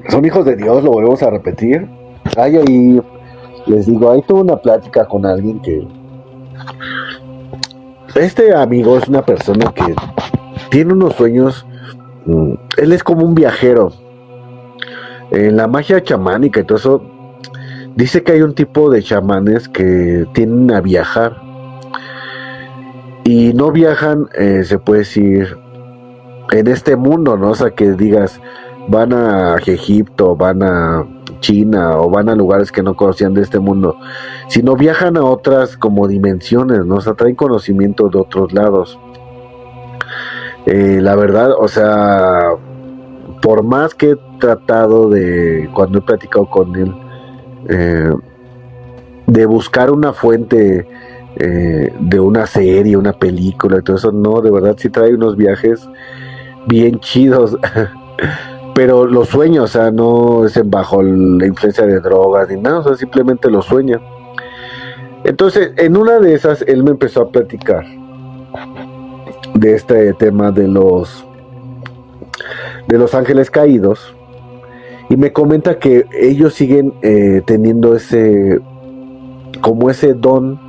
[0.08, 1.88] son hijos de Dios, lo volvemos a repetir.
[2.36, 3.00] Hay ahí,
[3.66, 5.86] les digo, ahí tuve una plática con alguien que...
[8.14, 9.94] Este amigo es una persona que
[10.70, 11.66] tiene unos sueños,
[12.26, 13.92] mm, él es como un viajero.
[15.30, 17.02] En la magia chamánica y todo eso,
[17.96, 21.42] dice que hay un tipo de chamanes que tienen a viajar.
[23.24, 25.56] Y no viajan, eh, se puede decir,
[26.50, 27.50] en este mundo, ¿no?
[27.50, 28.40] O sea, que digas,
[28.88, 31.06] van a Egipto, van a
[31.40, 33.98] China o van a lugares que no conocían de este mundo,
[34.48, 38.98] sino viajan a otras como dimensiones, nos atraen conocimiento de otros lados.
[40.66, 42.52] Eh, la verdad, o sea,
[43.42, 46.94] por más que he tratado de, cuando he platicado con él,
[47.68, 48.10] eh,
[49.26, 50.88] de buscar una fuente
[51.36, 55.36] eh, de una serie, una película y todo eso, no, de verdad sí trae unos
[55.36, 55.86] viajes
[56.66, 57.58] bien chidos.
[58.74, 62.82] pero los sueños, o sea, no es bajo la influencia de drogas ni nada, o
[62.82, 64.00] sea, simplemente lo sueña.
[65.22, 67.84] Entonces, en una de esas, él me empezó a platicar
[69.54, 71.24] de este tema de los
[72.88, 74.14] de los ángeles caídos
[75.08, 78.60] y me comenta que ellos siguen eh, teniendo ese
[79.60, 80.60] como ese don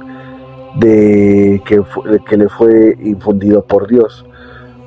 [0.80, 1.82] de que,
[2.30, 4.26] que le fue infundido por Dios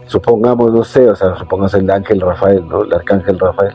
[0.08, 2.82] supongamos, no sé, o sea, supongamos el ángel Rafael, ¿no?
[2.82, 3.74] El arcángel Rafael.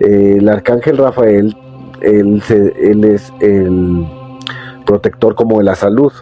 [0.00, 1.56] Eh, el arcángel Rafael,
[2.00, 2.42] él,
[3.04, 4.06] es el
[4.84, 6.12] protector como de la salud,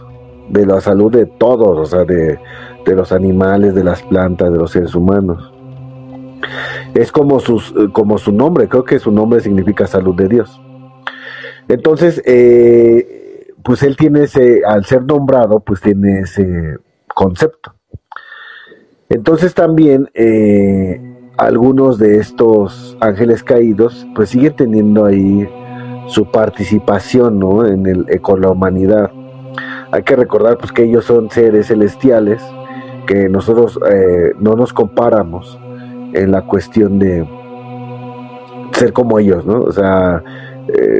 [0.51, 2.39] de la salud de todos, o sea, de,
[2.85, 5.53] los animales, de las plantas, de los seres humanos.
[6.95, 10.61] Es como, sus, como su nombre, creo que su nombre significa salud de Dios.
[11.69, 16.79] Entonces, eh, pues él tiene ese, al ser nombrado, pues tiene ese
[17.15, 17.80] concepto.
[19.11, 21.01] Entonces también eh,
[21.37, 25.49] algunos de estos ángeles caídos pues siguen teniendo ahí
[26.07, 27.67] su participación ¿no?
[27.67, 29.11] en, el, eh, con la humanidad.
[29.91, 32.41] Hay que recordar pues que ellos son seres celestiales,
[33.09, 35.59] que nosotros eh, no nos comparamos
[36.13, 37.29] en la cuestión de
[38.73, 39.59] ser como ellos, ¿no?
[39.61, 40.23] O sea,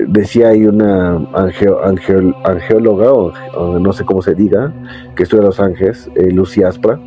[0.09, 1.15] decía ahí una
[2.45, 4.73] angeóloga, o, no sé cómo se diga,
[5.15, 6.99] que estudia Los Ángeles, Lucy Aspra,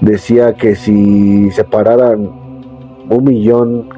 [0.00, 2.30] decía que si se pararan
[3.10, 3.88] un millón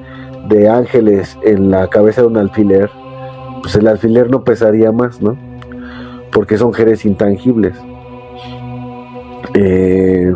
[0.48, 2.90] de ángeles en la cabeza de un alfiler,
[3.62, 5.36] pues el alfiler no pesaría más, ¿no?
[6.32, 7.76] Porque son seres intangibles.
[9.54, 10.34] Eh,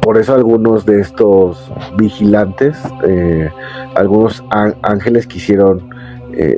[0.00, 3.50] por eso algunos de estos vigilantes, eh,
[3.94, 4.42] algunos
[4.82, 5.90] ángeles quisieron
[6.32, 6.56] eh,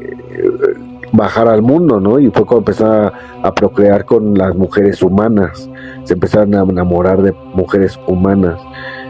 [1.12, 2.18] bajar al mundo, ¿no?
[2.18, 5.68] Y fue cuando empezaron a, procrear con las mujeres humanas,
[6.04, 8.60] se empezaron a enamorar de mujeres humanas.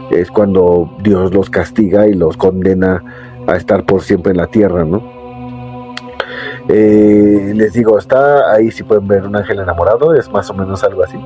[0.09, 3.03] Es cuando Dios los castiga y los condena
[3.47, 5.01] a estar por siempre en la tierra, ¿no?
[6.67, 10.83] Eh, les digo, está ahí si pueden ver un ángel enamorado, es más o menos
[10.83, 11.17] algo así.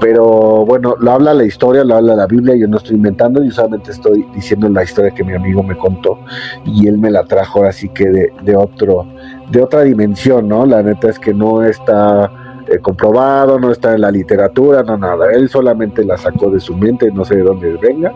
[0.00, 3.50] Pero bueno, lo habla la historia, lo habla la Biblia, yo no estoy inventando, yo
[3.50, 6.20] solamente estoy diciendo la historia que mi amigo me contó
[6.64, 9.06] y él me la trajo así que de, de otro,
[9.50, 10.66] de otra dimensión, ¿no?
[10.66, 12.30] La neta es que no está
[12.66, 15.32] eh, comprobado, no está en la literatura, no nada.
[15.32, 18.12] Él solamente la sacó de su mente, no sé de dónde venga.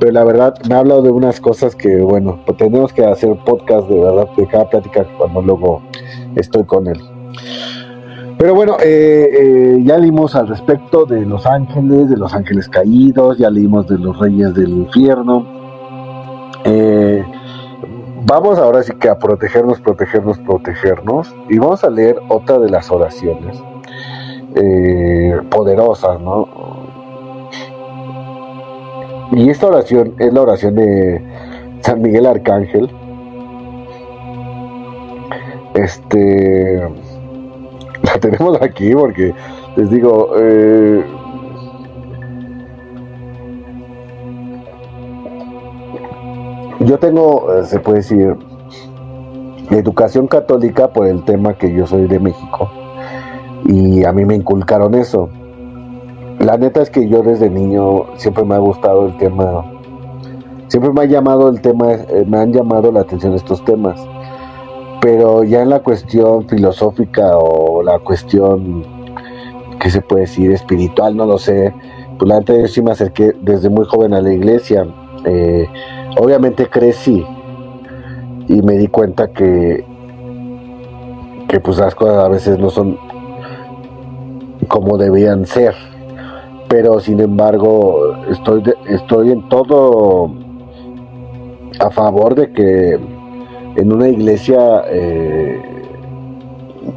[0.00, 3.36] Pero la verdad, me ha hablado de unas cosas que, bueno, pues tenemos que hacer
[3.44, 5.82] podcast de verdad de cada plática cuando luego
[6.34, 7.00] estoy con él.
[8.38, 13.38] Pero bueno, eh, eh, ya leímos al respecto de los ángeles, de los ángeles caídos,
[13.38, 15.55] ya leímos de los reyes del infierno.
[18.26, 21.34] Eh, vamos ahora sí que a protegernos, protegernos, protegernos.
[21.48, 23.62] Y vamos a leer otra de las oraciones
[25.50, 26.48] poderosas, ¿no?
[29.32, 31.22] Y esta oración es la oración de
[31.82, 32.90] San Miguel Arcángel.
[35.74, 36.80] Este
[38.02, 39.34] la tenemos aquí porque
[39.76, 41.04] les digo, eh,
[46.86, 48.36] yo tengo, eh, se puede decir,
[49.70, 52.70] educación católica por el tema que yo soy de México
[53.66, 55.28] y a mí me inculcaron eso.
[56.38, 59.64] La neta es que yo desde niño siempre me ha gustado el tema,
[60.68, 64.00] siempre me ha llamado el tema, eh, me han llamado la atención estos temas
[65.06, 68.84] pero ya en la cuestión filosófica o la cuestión,
[69.78, 70.50] ¿qué se puede decir?
[70.50, 71.72] Espiritual, no lo sé.
[72.18, 74.84] Pues la yo sí me acerqué desde muy joven a la iglesia.
[75.24, 75.68] Eh,
[76.16, 77.24] obviamente crecí
[78.48, 79.84] y me di cuenta que,
[81.48, 82.98] que pues las cosas a veces no son
[84.68, 85.74] como debían ser.
[86.68, 90.32] Pero sin embargo, estoy, estoy en todo
[91.78, 92.98] a favor de que
[93.76, 95.60] en una iglesia, eh,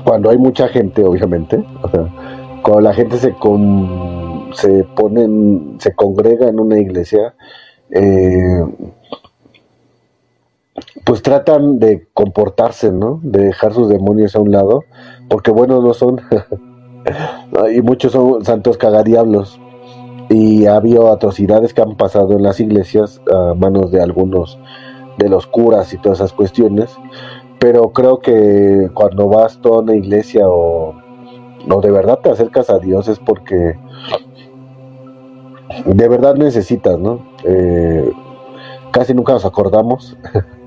[0.04, 1.64] cuando hay mucha gente, obviamente,
[2.64, 3.36] cuando la gente se,
[4.54, 7.36] se pone, se congrega en una iglesia,
[7.92, 8.64] eh,
[11.06, 13.20] pues tratan de comportarse, ¿no?
[13.24, 14.84] De dejar sus demonios a un lado,
[15.30, 16.22] porque buenos no son.
[17.74, 19.60] y muchos son santos cagadiablos.
[20.30, 24.60] Y ha habido atrocidades que han pasado en las iglesias a manos de algunos
[25.18, 26.96] de los curas y todas esas cuestiones,
[27.60, 30.96] pero creo que cuando vas toda una iglesia o,
[31.68, 33.78] no de verdad te acercas a Dios es porque
[35.86, 37.20] de verdad necesitas, ¿no?
[37.44, 38.12] Eh,
[38.92, 40.18] casi nunca nos acordamos,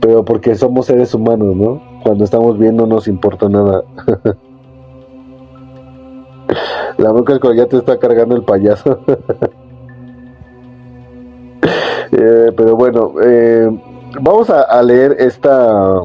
[0.00, 1.82] pero porque somos seres humanos, ¿no?
[2.02, 3.84] Cuando estamos bien no nos importa nada.
[6.98, 9.00] La boca es cuando ya te está cargando el payaso.
[12.16, 13.68] Eh, pero bueno, eh,
[14.20, 16.00] vamos a, leer esta,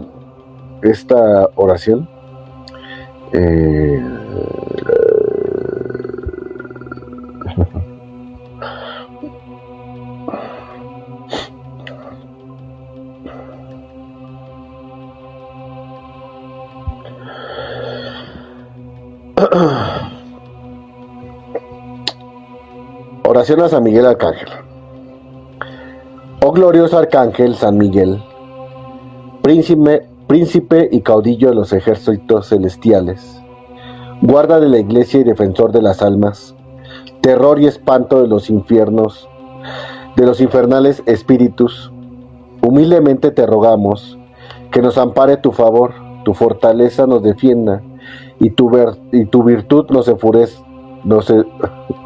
[0.81, 2.09] esta oración.
[3.31, 4.03] Eh,
[23.27, 24.47] oración a San Miguel Arcángel.
[26.45, 28.23] Oh glorioso arcángel San Miguel,
[29.41, 33.41] príncipe, príncipe y caudillo de los ejércitos celestiales,
[34.21, 36.53] guarda de la iglesia y defensor de las almas,
[37.21, 39.27] terror y espanto de los infiernos,
[40.15, 41.91] de los infernales espíritus,
[42.61, 44.15] humildemente te rogamos
[44.71, 47.81] que nos ampare tu favor, tu fortaleza nos defienda
[48.39, 48.71] y tu,
[49.11, 50.63] y tu virtud nos enfurece,
[51.03, 51.33] nos,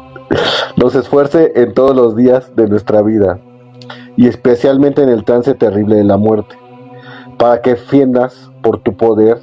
[0.76, 3.38] nos esfuerce en todos los días de nuestra vida
[4.16, 6.56] y especialmente en el trance terrible de la muerte,
[7.38, 9.38] para que fiendas por tu poder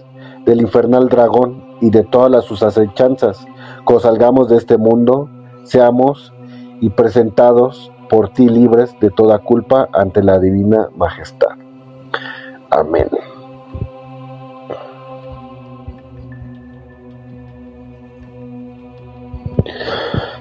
[0.45, 3.45] del infernal dragón y de todas las sus acechanzas,
[3.85, 5.29] cuando salgamos de este mundo,
[5.63, 6.33] seamos
[6.79, 11.55] y presentados por ti libres de toda culpa ante la divina majestad.
[12.69, 13.07] Amén.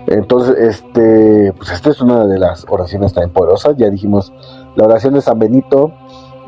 [0.06, 3.76] Entonces, este, pues esta es una de las oraciones tan poderosas.
[3.76, 4.32] Ya dijimos
[4.74, 5.92] la oración de San Benito,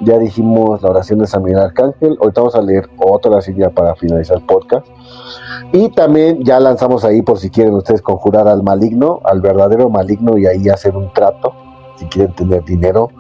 [0.01, 2.17] ya dijimos la oración de San Miguel Arcángel.
[2.21, 4.87] Ahorita vamos a leer otra oración ya para finalizar el podcast.
[5.73, 10.37] Y también ya lanzamos ahí, por si quieren ustedes conjurar al maligno, al verdadero maligno
[10.39, 11.55] y ahí hacer un trato.
[11.97, 13.11] Si quieren tener dinero,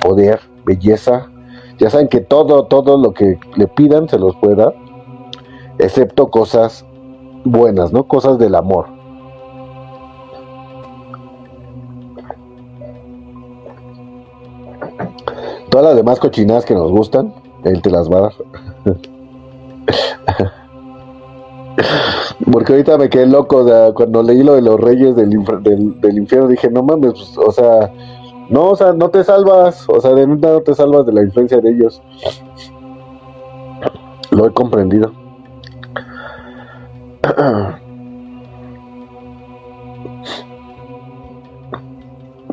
[0.00, 1.26] poder, belleza.
[1.78, 4.74] Ya saben que todo, todo lo que le pidan se los puede dar,
[5.78, 6.84] excepto cosas
[7.44, 8.04] buenas, ¿no?
[8.04, 8.97] Cosas del amor
[15.70, 18.32] Todas las demás cochinadas que nos gustan, él te las va a dar.
[22.50, 25.30] Porque ahorita me quedé loco cuando leí lo de los reyes del,
[26.00, 26.48] del, infierno.
[26.48, 27.92] Dije, no mames, pues, o sea,
[28.48, 29.86] no, o sea, no te salvas.
[29.88, 32.02] O sea, de nada no te salvas de la influencia de ellos.
[34.30, 35.12] Lo he comprendido.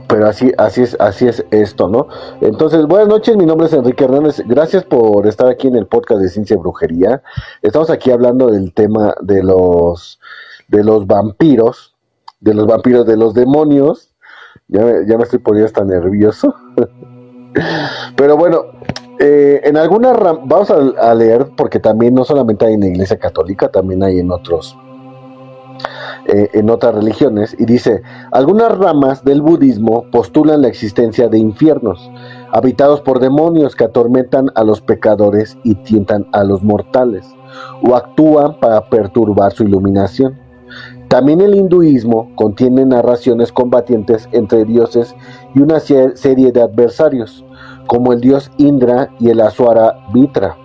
[0.07, 2.07] pero así, así es, así es esto, ¿no?
[2.41, 4.41] Entonces, buenas noches, mi nombre es Enrique Hernández.
[4.45, 7.21] Gracias por estar aquí en el podcast de Ciencia y Brujería.
[7.61, 10.19] Estamos aquí hablando del tema de los
[10.67, 11.95] de los vampiros,
[12.39, 14.11] de los vampiros, de los demonios.
[14.67, 16.55] Ya, me estoy poniendo hasta nervioso.
[18.15, 18.65] pero bueno,
[19.19, 23.69] eh, en alguna vamos a, leer, porque también no solamente hay en la Iglesia Católica,
[23.69, 24.77] también hay en otros
[26.27, 28.01] eh, en otras religiones y dice,
[28.31, 32.09] algunas ramas del budismo postulan la existencia de infiernos,
[32.51, 37.27] habitados por demonios que atormentan a los pecadores y tientan a los mortales,
[37.87, 40.39] o actúan para perturbar su iluminación.
[41.09, 45.15] También el hinduismo contiene narraciones combatientes entre dioses
[45.53, 47.45] y una serie de adversarios,
[47.85, 50.57] como el dios Indra y el Asuara Vitra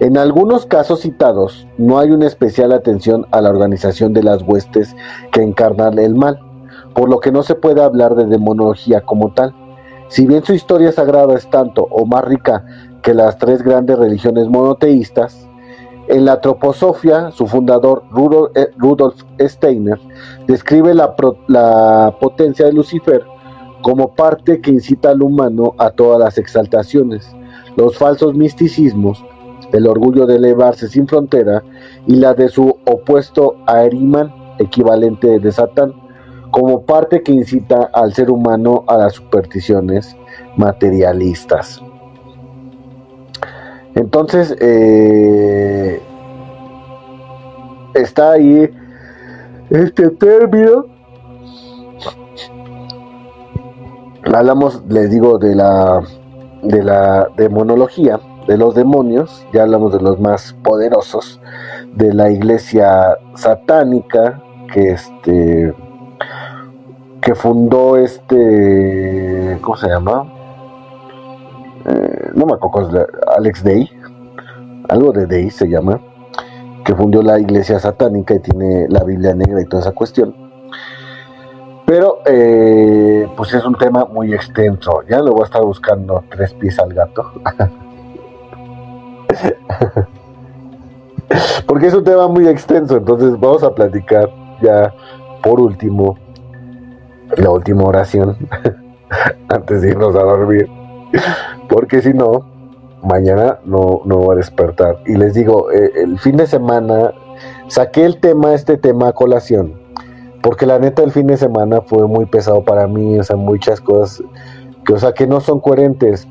[0.00, 4.96] en algunos casos citados, no hay una especial atención a la organización de las huestes
[5.30, 6.40] que encarnan el mal,
[6.94, 9.54] por lo que no se puede hablar de demonología como tal.
[10.08, 12.64] Si bien su historia sagrada es tanto o más rica
[13.02, 15.46] que las tres grandes religiones monoteístas,
[16.08, 20.00] en la Troposofia, su fundador Rudolf eh, Steiner
[20.46, 21.14] describe la,
[21.46, 23.22] la potencia de Lucifer
[23.82, 27.30] como parte que incita al humano a todas las exaltaciones,
[27.76, 29.22] los falsos misticismos
[29.72, 31.62] el orgullo de elevarse sin frontera,
[32.06, 35.92] y la de su opuesto Ahriman, equivalente de Satán,
[36.50, 40.16] como parte que incita al ser humano a las supersticiones
[40.56, 41.80] materialistas.
[43.94, 46.00] Entonces, eh,
[47.94, 48.70] está ahí
[49.70, 50.86] este término.
[54.32, 56.02] Hablamos, les digo, de la
[56.62, 61.40] de la demonología de los demonios, ya hablamos de los más poderosos,
[61.94, 65.74] de la iglesia satánica, que este
[67.20, 70.32] que fundó este ¿cómo se llama?
[71.86, 73.90] Eh, no me acuerdo, Alex Day,
[74.88, 76.00] algo de Day se llama,
[76.84, 80.34] que fundó la iglesia satánica y tiene la Biblia negra y toda esa cuestión.
[81.86, 85.02] Pero, eh, pues es un tema muy extenso.
[85.08, 87.32] Ya lo voy a estar buscando tres pies al gato.
[91.66, 94.92] Porque es un tema muy extenso, entonces vamos a platicar ya
[95.42, 96.18] por último,
[97.36, 98.36] la última oración,
[99.48, 100.68] antes de irnos a dormir.
[101.68, 102.46] Porque si no,
[103.02, 104.98] mañana no, no va a despertar.
[105.06, 107.12] Y les digo, eh, el fin de semana
[107.68, 109.74] saqué el tema, este tema a colación.
[110.42, 113.80] Porque la neta el fin de semana fue muy pesado para mí, o sea, muchas
[113.80, 114.22] cosas
[114.84, 116.26] que, o sea, que no son coherentes.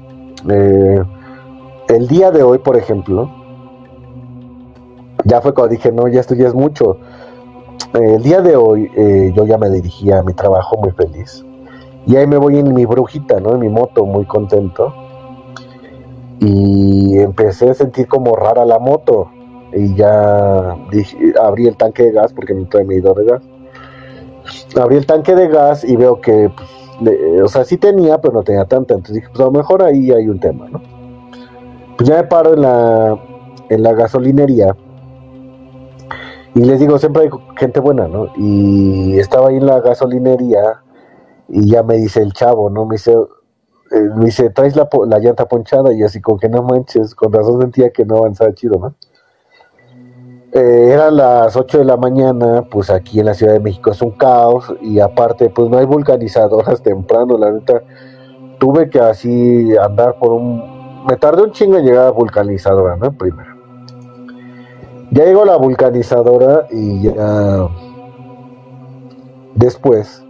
[0.49, 1.03] Eh,
[1.89, 3.29] el día de hoy, por ejemplo,
[5.25, 6.97] ya fue cuando dije, no, ya esto ya es mucho.
[7.93, 11.43] Eh, el día de hoy eh, yo ya me dirigía a mi trabajo muy feliz.
[12.05, 13.53] Y ahí me voy en mi brujita, ¿no?
[13.53, 14.93] En mi moto, muy contento.
[16.39, 19.29] Y empecé a sentir como rara la moto.
[19.73, 20.75] Y ya
[21.41, 23.41] abrí el tanque de gas porque no trae medidor de gas.
[24.79, 28.43] Abrí el tanque de gas y veo que, pues, o sea, sí tenía, pero no
[28.43, 28.93] tenía tanta.
[28.93, 30.81] Entonces dije, pues a lo mejor ahí hay un tema, ¿no?
[31.99, 33.19] Pues ya me paro en la,
[33.67, 34.73] en la gasolinería
[36.55, 38.31] y les digo, siempre hay gente buena, ¿no?
[38.37, 40.81] Y estaba ahí en la gasolinería
[41.49, 42.85] y ya me dice el chavo, ¿no?
[42.85, 46.63] Me dice, eh, me dice, traes la, la, llanta ponchada y así con que no
[46.63, 48.95] manches, con razón sentía que no avanzaba chido, ¿no?
[50.53, 54.01] Eh, eran las 8 de la mañana, pues aquí en la Ciudad de México es
[54.01, 57.83] un caos y aparte pues no hay vulcanizadoras temprano, la neta
[58.57, 62.95] tuve que así andar por un me tardé un chingo en llegar a la vulcanizadora,
[62.97, 63.11] ¿no?
[63.11, 63.55] Primero.
[65.11, 67.67] Ya llegó la vulcanizadora y ya.
[69.55, 70.23] Después,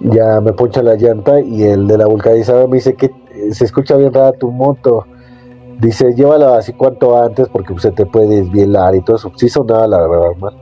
[0.00, 3.10] ya me poncha la llanta y el de la vulcanizadora me dice que
[3.50, 5.06] se escucha bien rara tu moto.
[5.80, 9.32] Dice, llévala así cuanto antes porque se te puede desvielar y todo eso.
[9.36, 10.54] Sí sonaba la verdad, man.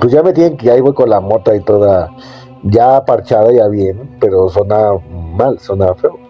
[0.00, 2.10] Pues ya me tienen que ahí voy con la moto y toda
[2.64, 4.98] ya parchada, ya bien, pero sonaba
[5.36, 6.23] mal, sonaba feo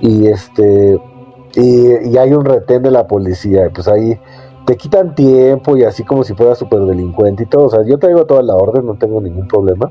[0.00, 1.00] y este
[1.56, 4.20] y, hay un retén de la policía, pues ahí
[4.66, 7.98] te quitan tiempo y así como si fuera súper delincuente y todo, o sea, yo
[7.98, 9.90] traigo toda la orden, no tengo ningún problema.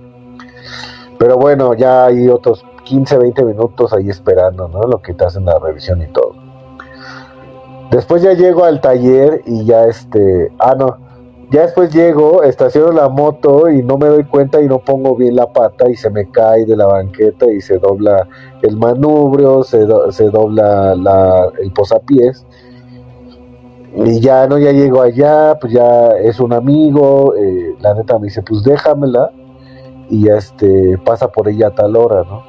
[1.17, 4.81] Pero bueno, ya hay otros 15, 20 minutos ahí esperando, ¿no?
[4.81, 6.35] Lo que te hacen la revisión y todo.
[7.89, 10.97] Después ya llego al taller y ya este, ah no,
[11.55, 15.37] ya después llego, estaciono la moto y no me doy cuenta y no pongo bien
[15.37, 18.27] la pata y se me cae de la banqueta y se dobla
[18.61, 22.45] el manubrio, se, se dobla la, el posapiés.
[23.95, 28.25] Y ya no, ya llego allá, pues ya es un amigo, eh, la neta me
[28.25, 29.31] dice, pues déjamela
[30.09, 32.43] y ya este, pasa por ella a tal hora, ¿no?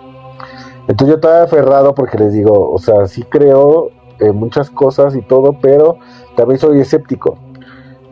[0.88, 5.22] Entonces yo estaba aferrado porque les digo, o sea, sí creo en muchas cosas y
[5.22, 5.98] todo, pero
[6.34, 7.38] también soy escéptico.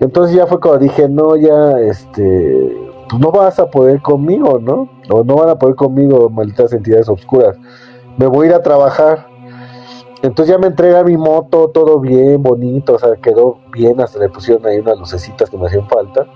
[0.01, 2.77] Entonces ya fue cuando dije, no, ya, este,
[3.09, 4.89] pues no vas a poder conmigo, ¿no?
[5.11, 7.57] O no van a poder conmigo, malditas entidades oscuras.
[8.17, 9.27] Me voy a ir a trabajar.
[10.23, 14.31] Entonces ya me entrega mi moto, todo bien, bonito, o sea, quedó bien, hasta le
[14.31, 16.27] pusieron ahí unas lucecitas que me hacían falta.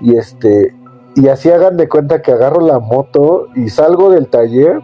[0.00, 0.74] Y este,
[1.16, 4.80] y así hagan de cuenta que agarro la moto y salgo del taller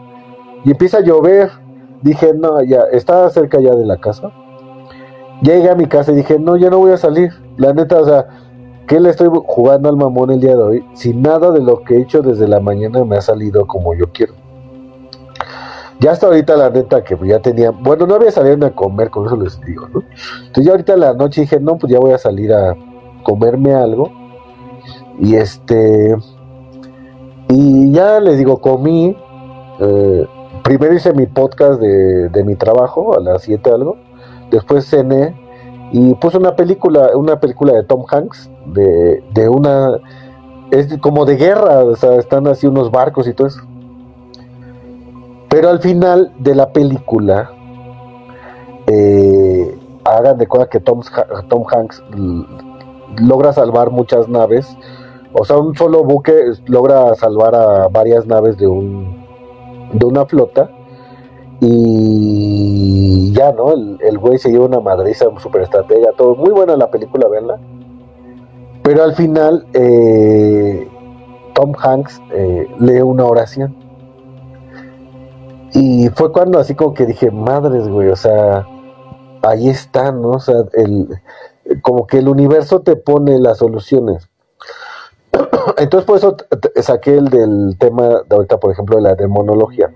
[0.64, 1.50] y empieza a llover.
[2.02, 4.32] Dije, no, ya, estaba cerca ya de la casa.
[5.43, 7.32] Llegué a mi casa y dije, no, ya no voy a salir.
[7.57, 8.26] La neta, o sea,
[8.86, 10.84] ¿qué le estoy jugando al mamón el día de hoy?
[10.95, 14.07] Si nada de lo que he hecho desde la mañana me ha salido como yo
[14.12, 14.34] quiero.
[16.01, 19.26] Ya hasta ahorita, la neta, que ya tenía, bueno, no había salido a comer, con
[19.26, 20.03] eso les digo, ¿no?
[20.47, 22.74] Entonces ya ahorita la noche dije, no, pues ya voy a salir a
[23.22, 24.11] comerme algo.
[25.18, 26.16] Y este,
[27.49, 29.14] y ya les digo, comí,
[29.78, 30.26] eh,
[30.62, 33.97] primero hice mi podcast de, de mi trabajo a las 7 algo,
[34.51, 35.34] después cené
[35.92, 39.98] y puse una película, una película de Tom Hanks, de, de una,
[40.70, 43.61] es como de guerra, o sea, están así unos barcos y todo eso.
[45.48, 47.51] Pero al final de la película,
[48.86, 51.01] eh, hagan de cuenta que Tom,
[51.48, 52.03] Tom Hanks
[53.20, 54.76] logra salvar muchas naves,
[55.32, 56.32] o sea, un solo buque
[56.66, 59.26] logra salvar a varias naves de un
[59.92, 60.70] de una flota
[61.61, 63.72] y ya, ¿no?
[63.72, 66.34] El, güey se lleva una madriza, un super estratega, todo.
[66.34, 67.58] Muy buena la película, verla.
[68.82, 70.88] Pero al final, eh,
[71.54, 73.76] Tom Hanks eh, lee una oración.
[75.72, 78.66] Y fue cuando así como que dije, madres, güey, o sea,
[79.42, 80.30] ahí está, ¿no?
[80.30, 81.08] O sea, el,
[81.82, 84.30] como que el universo te pone las soluciones.
[85.76, 86.36] Entonces por eso
[86.82, 89.90] saqué el del tema de ahorita, por ejemplo, de la demonología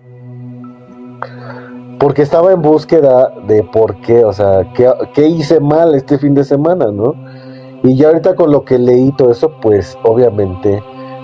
[2.04, 6.44] porque estaba en búsqueda de por qué, o sea, qué, hice mal este fin de
[6.44, 7.14] semana, ¿no?
[7.82, 10.82] Y ya ahorita con lo que leí todo eso, pues obviamente,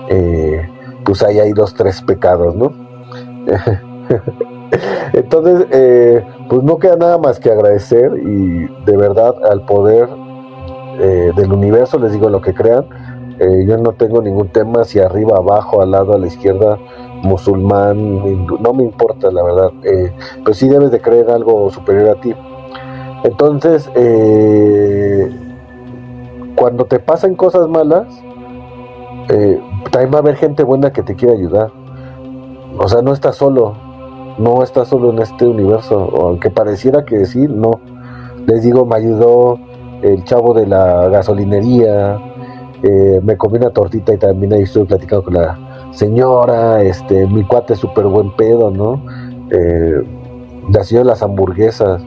[0.09, 0.67] eh,
[1.05, 2.73] pues ahí hay dos, tres pecados, ¿no?
[5.13, 10.09] Entonces, eh, pues no queda nada más que agradecer y de verdad al poder
[10.99, 12.87] eh, del universo, les digo lo que crean,
[13.67, 16.79] yo no tengo ningún tema si arriba, abajo, al lado, a la izquierda,
[17.23, 20.11] musulmán, no me importa la verdad, eh,
[20.43, 22.33] pero sí debes de creer algo superior a ti.
[23.23, 25.29] Entonces, eh,
[26.55, 28.07] cuando te pasan cosas malas,
[29.29, 29.59] eh,
[29.91, 31.71] también va a haber gente buena que te quiere ayudar.
[32.77, 33.75] O sea, no estás solo,
[34.37, 37.79] no estás solo en este universo, aunque pareciera que sí, no.
[38.47, 39.59] Les digo, me ayudó
[40.01, 42.17] el chavo de la gasolinería,
[43.21, 47.73] me comí una tortita y también ahí estuve platicando con la señora, este, mi cuate
[47.73, 49.01] es súper buen pedo, ¿no?
[49.51, 50.01] Eh,
[50.69, 52.01] de las hamburguesas.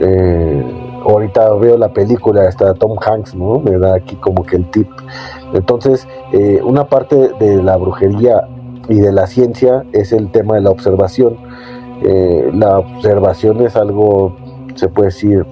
[0.00, 0.64] Eh,
[1.04, 3.60] ahorita veo la película, está Tom Hanks, ¿no?
[3.60, 4.88] Me da aquí como que el tip.
[5.54, 8.48] Entonces, eh, una parte de la brujería
[8.88, 11.36] y de la ciencia es el tema de la observación.
[12.02, 14.36] Eh, la observación es algo,
[14.74, 15.46] se puede decir,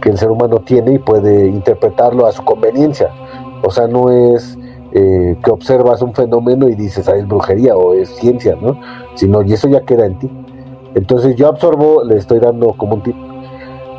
[0.00, 3.10] que el ser humano tiene y puede interpretarlo a su conveniencia.
[3.64, 4.56] O sea, no es
[4.92, 8.80] eh, que observas un fenómeno y dices, ah, es brujería o es ciencia, ¿no?
[9.14, 10.30] Sino, y eso ya queda en ti.
[10.94, 13.16] Entonces yo absorbo, le estoy dando como un tip,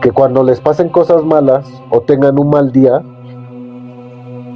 [0.02, 3.04] que cuando les pasen cosas malas o tengan un mal día,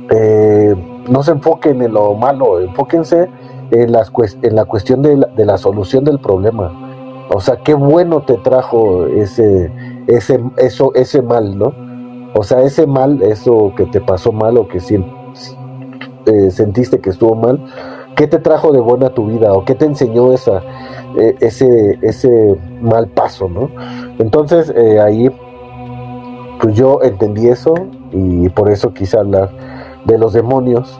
[0.09, 0.75] eh,
[1.09, 3.29] no se enfoquen en lo malo, enfóquense
[3.71, 4.11] en, las,
[4.41, 6.71] en la cuestión de la, de la solución del problema.
[7.33, 9.71] O sea, qué bueno te trajo ese,
[10.07, 11.73] ese, eso, ese mal, ¿no?
[12.35, 15.22] O sea, ese mal, eso que te pasó mal o que siempre
[16.25, 17.59] eh, sentiste que estuvo mal,
[18.15, 20.61] ¿qué te trajo de buena tu vida o qué te enseñó esa,
[21.17, 23.69] eh, ese, ese mal paso, ¿no?
[24.19, 25.29] Entonces eh, ahí,
[26.61, 27.73] pues yo entendí eso
[28.11, 29.49] y por eso quise hablar
[30.05, 30.99] de los demonios,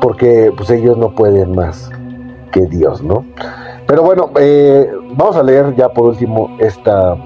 [0.00, 1.90] porque pues ellos no pueden más
[2.52, 3.24] que Dios, ¿no?
[3.86, 4.30] Pero bueno,
[5.16, 7.16] vamos a leer ya por último esta,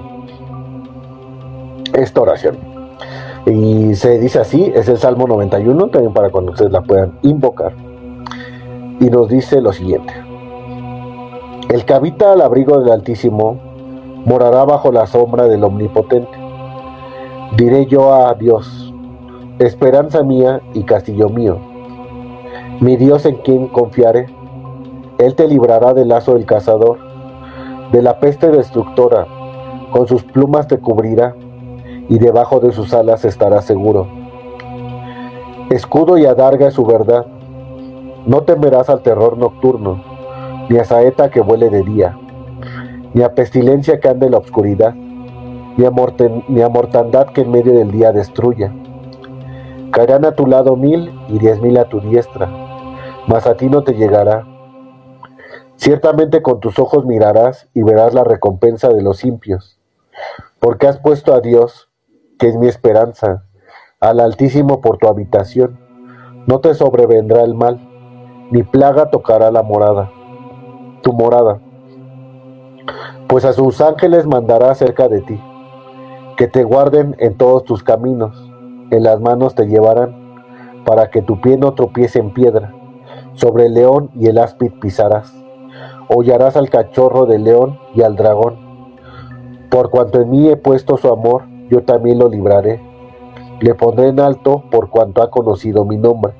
[1.93, 2.74] esta oración.
[3.45, 7.73] Y se dice así, es el Salmo 91, también para cuando ustedes la puedan invocar.
[8.99, 10.13] Y nos dice lo siguiente.
[11.69, 13.59] El que habita al abrigo del Altísimo
[14.25, 16.37] morará bajo la sombra del Omnipotente.
[17.55, 18.93] Diré yo a Dios,
[19.59, 21.57] esperanza mía y castillo mío,
[22.81, 24.25] mi Dios en quien confiare,
[25.17, 26.97] Él te librará del lazo del cazador,
[27.91, 29.27] de la peste destructora,
[29.91, 31.35] con sus plumas te cubrirá,
[32.09, 34.07] y debajo de sus alas estarás seguro.
[35.69, 37.25] Escudo y adarga es su verdad,
[38.25, 40.03] no temerás al terror nocturno,
[40.69, 42.17] ni a saeta que vuele de día,
[43.13, 45.91] ni a pestilencia que ande en la oscuridad, ni a,
[46.47, 48.73] ni a mortandad que en medio del día destruya.
[49.91, 52.49] Caerán a tu lado mil y diez mil a tu diestra,
[53.27, 54.45] mas a ti no te llegará.
[55.77, 59.79] Ciertamente con tus ojos mirarás y verás la recompensa de los impios,
[60.59, 61.89] porque has puesto a Dios,
[62.47, 63.45] es mi esperanza,
[63.99, 65.79] al Altísimo por tu habitación.
[66.47, 67.79] No te sobrevendrá el mal,
[68.51, 70.11] ni plaga tocará la morada,
[71.01, 71.59] tu morada,
[73.27, 75.41] pues a sus ángeles mandará cerca de ti,
[76.37, 78.35] que te guarden en todos tus caminos,
[78.91, 82.73] en las manos te llevarán, para que tu pie no tropiece en piedra,
[83.33, 85.33] sobre el león y el áspid pisarás,
[86.09, 88.57] hollarás al cachorro del león y al dragón,
[89.71, 92.81] por cuanto en mí he puesto su amor, yo también lo libraré,
[93.61, 96.33] le pondré en alto por cuanto ha conocido mi nombre.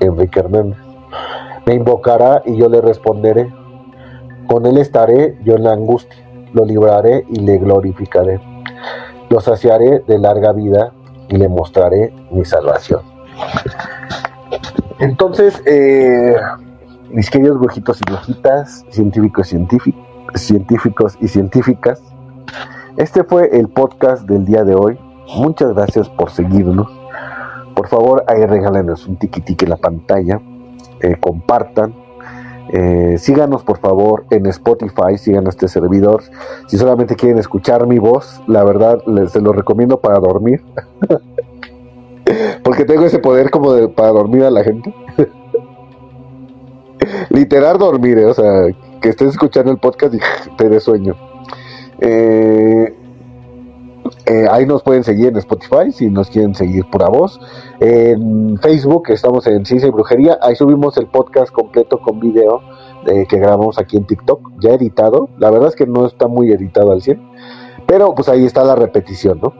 [0.00, 0.78] Enrique Hernández.
[1.66, 3.52] Me invocará y yo le responderé.
[4.46, 6.16] Con él estaré yo en la angustia,
[6.52, 8.40] lo libraré y le glorificaré.
[9.28, 10.92] Lo saciaré de larga vida
[11.28, 13.02] y le mostraré mi salvación.
[14.98, 16.34] Entonces, eh,
[17.10, 20.02] mis queridos brujitos y brujitas, científicos, científicos,
[20.34, 22.02] científicos y científicas,
[23.00, 24.98] este fue el podcast del día de hoy.
[25.34, 26.86] Muchas gracias por seguirnos.
[27.74, 30.38] Por favor, ahí regálenos un tiquitique en la pantalla.
[31.00, 31.94] Eh, compartan.
[32.68, 36.22] Eh, síganos por favor en Spotify, sigan a este servidor.
[36.66, 40.62] Si solamente quieren escuchar mi voz, la verdad les se lo recomiendo para dormir.
[42.62, 44.94] Porque tengo ese poder como de para dormir a la gente.
[47.30, 48.66] Literal dormir, eh, o sea,
[49.00, 50.18] que estés escuchando el podcast y
[50.58, 51.29] te dé sueño.
[52.00, 52.94] Eh,
[54.26, 57.40] eh, ahí nos pueden seguir en Spotify si nos quieren seguir por a voz.
[57.80, 60.38] En Facebook estamos en Ciencia y Brujería.
[60.42, 62.62] Ahí subimos el podcast completo con video
[63.06, 65.30] eh, que grabamos aquí en TikTok, ya editado.
[65.38, 67.20] La verdad es que no está muy editado al 100,
[67.86, 69.54] pero pues ahí está la repetición, ¿no?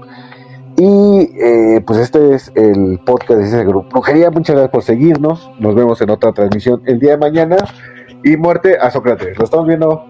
[0.76, 4.30] Y eh, pues este es el podcast de Ciencia y Brujería.
[4.30, 5.50] Muchas gracias por seguirnos.
[5.58, 7.56] Nos vemos en otra transmisión el día de mañana.
[8.22, 9.38] Y muerte a Sócrates.
[9.38, 10.09] Lo estamos viendo.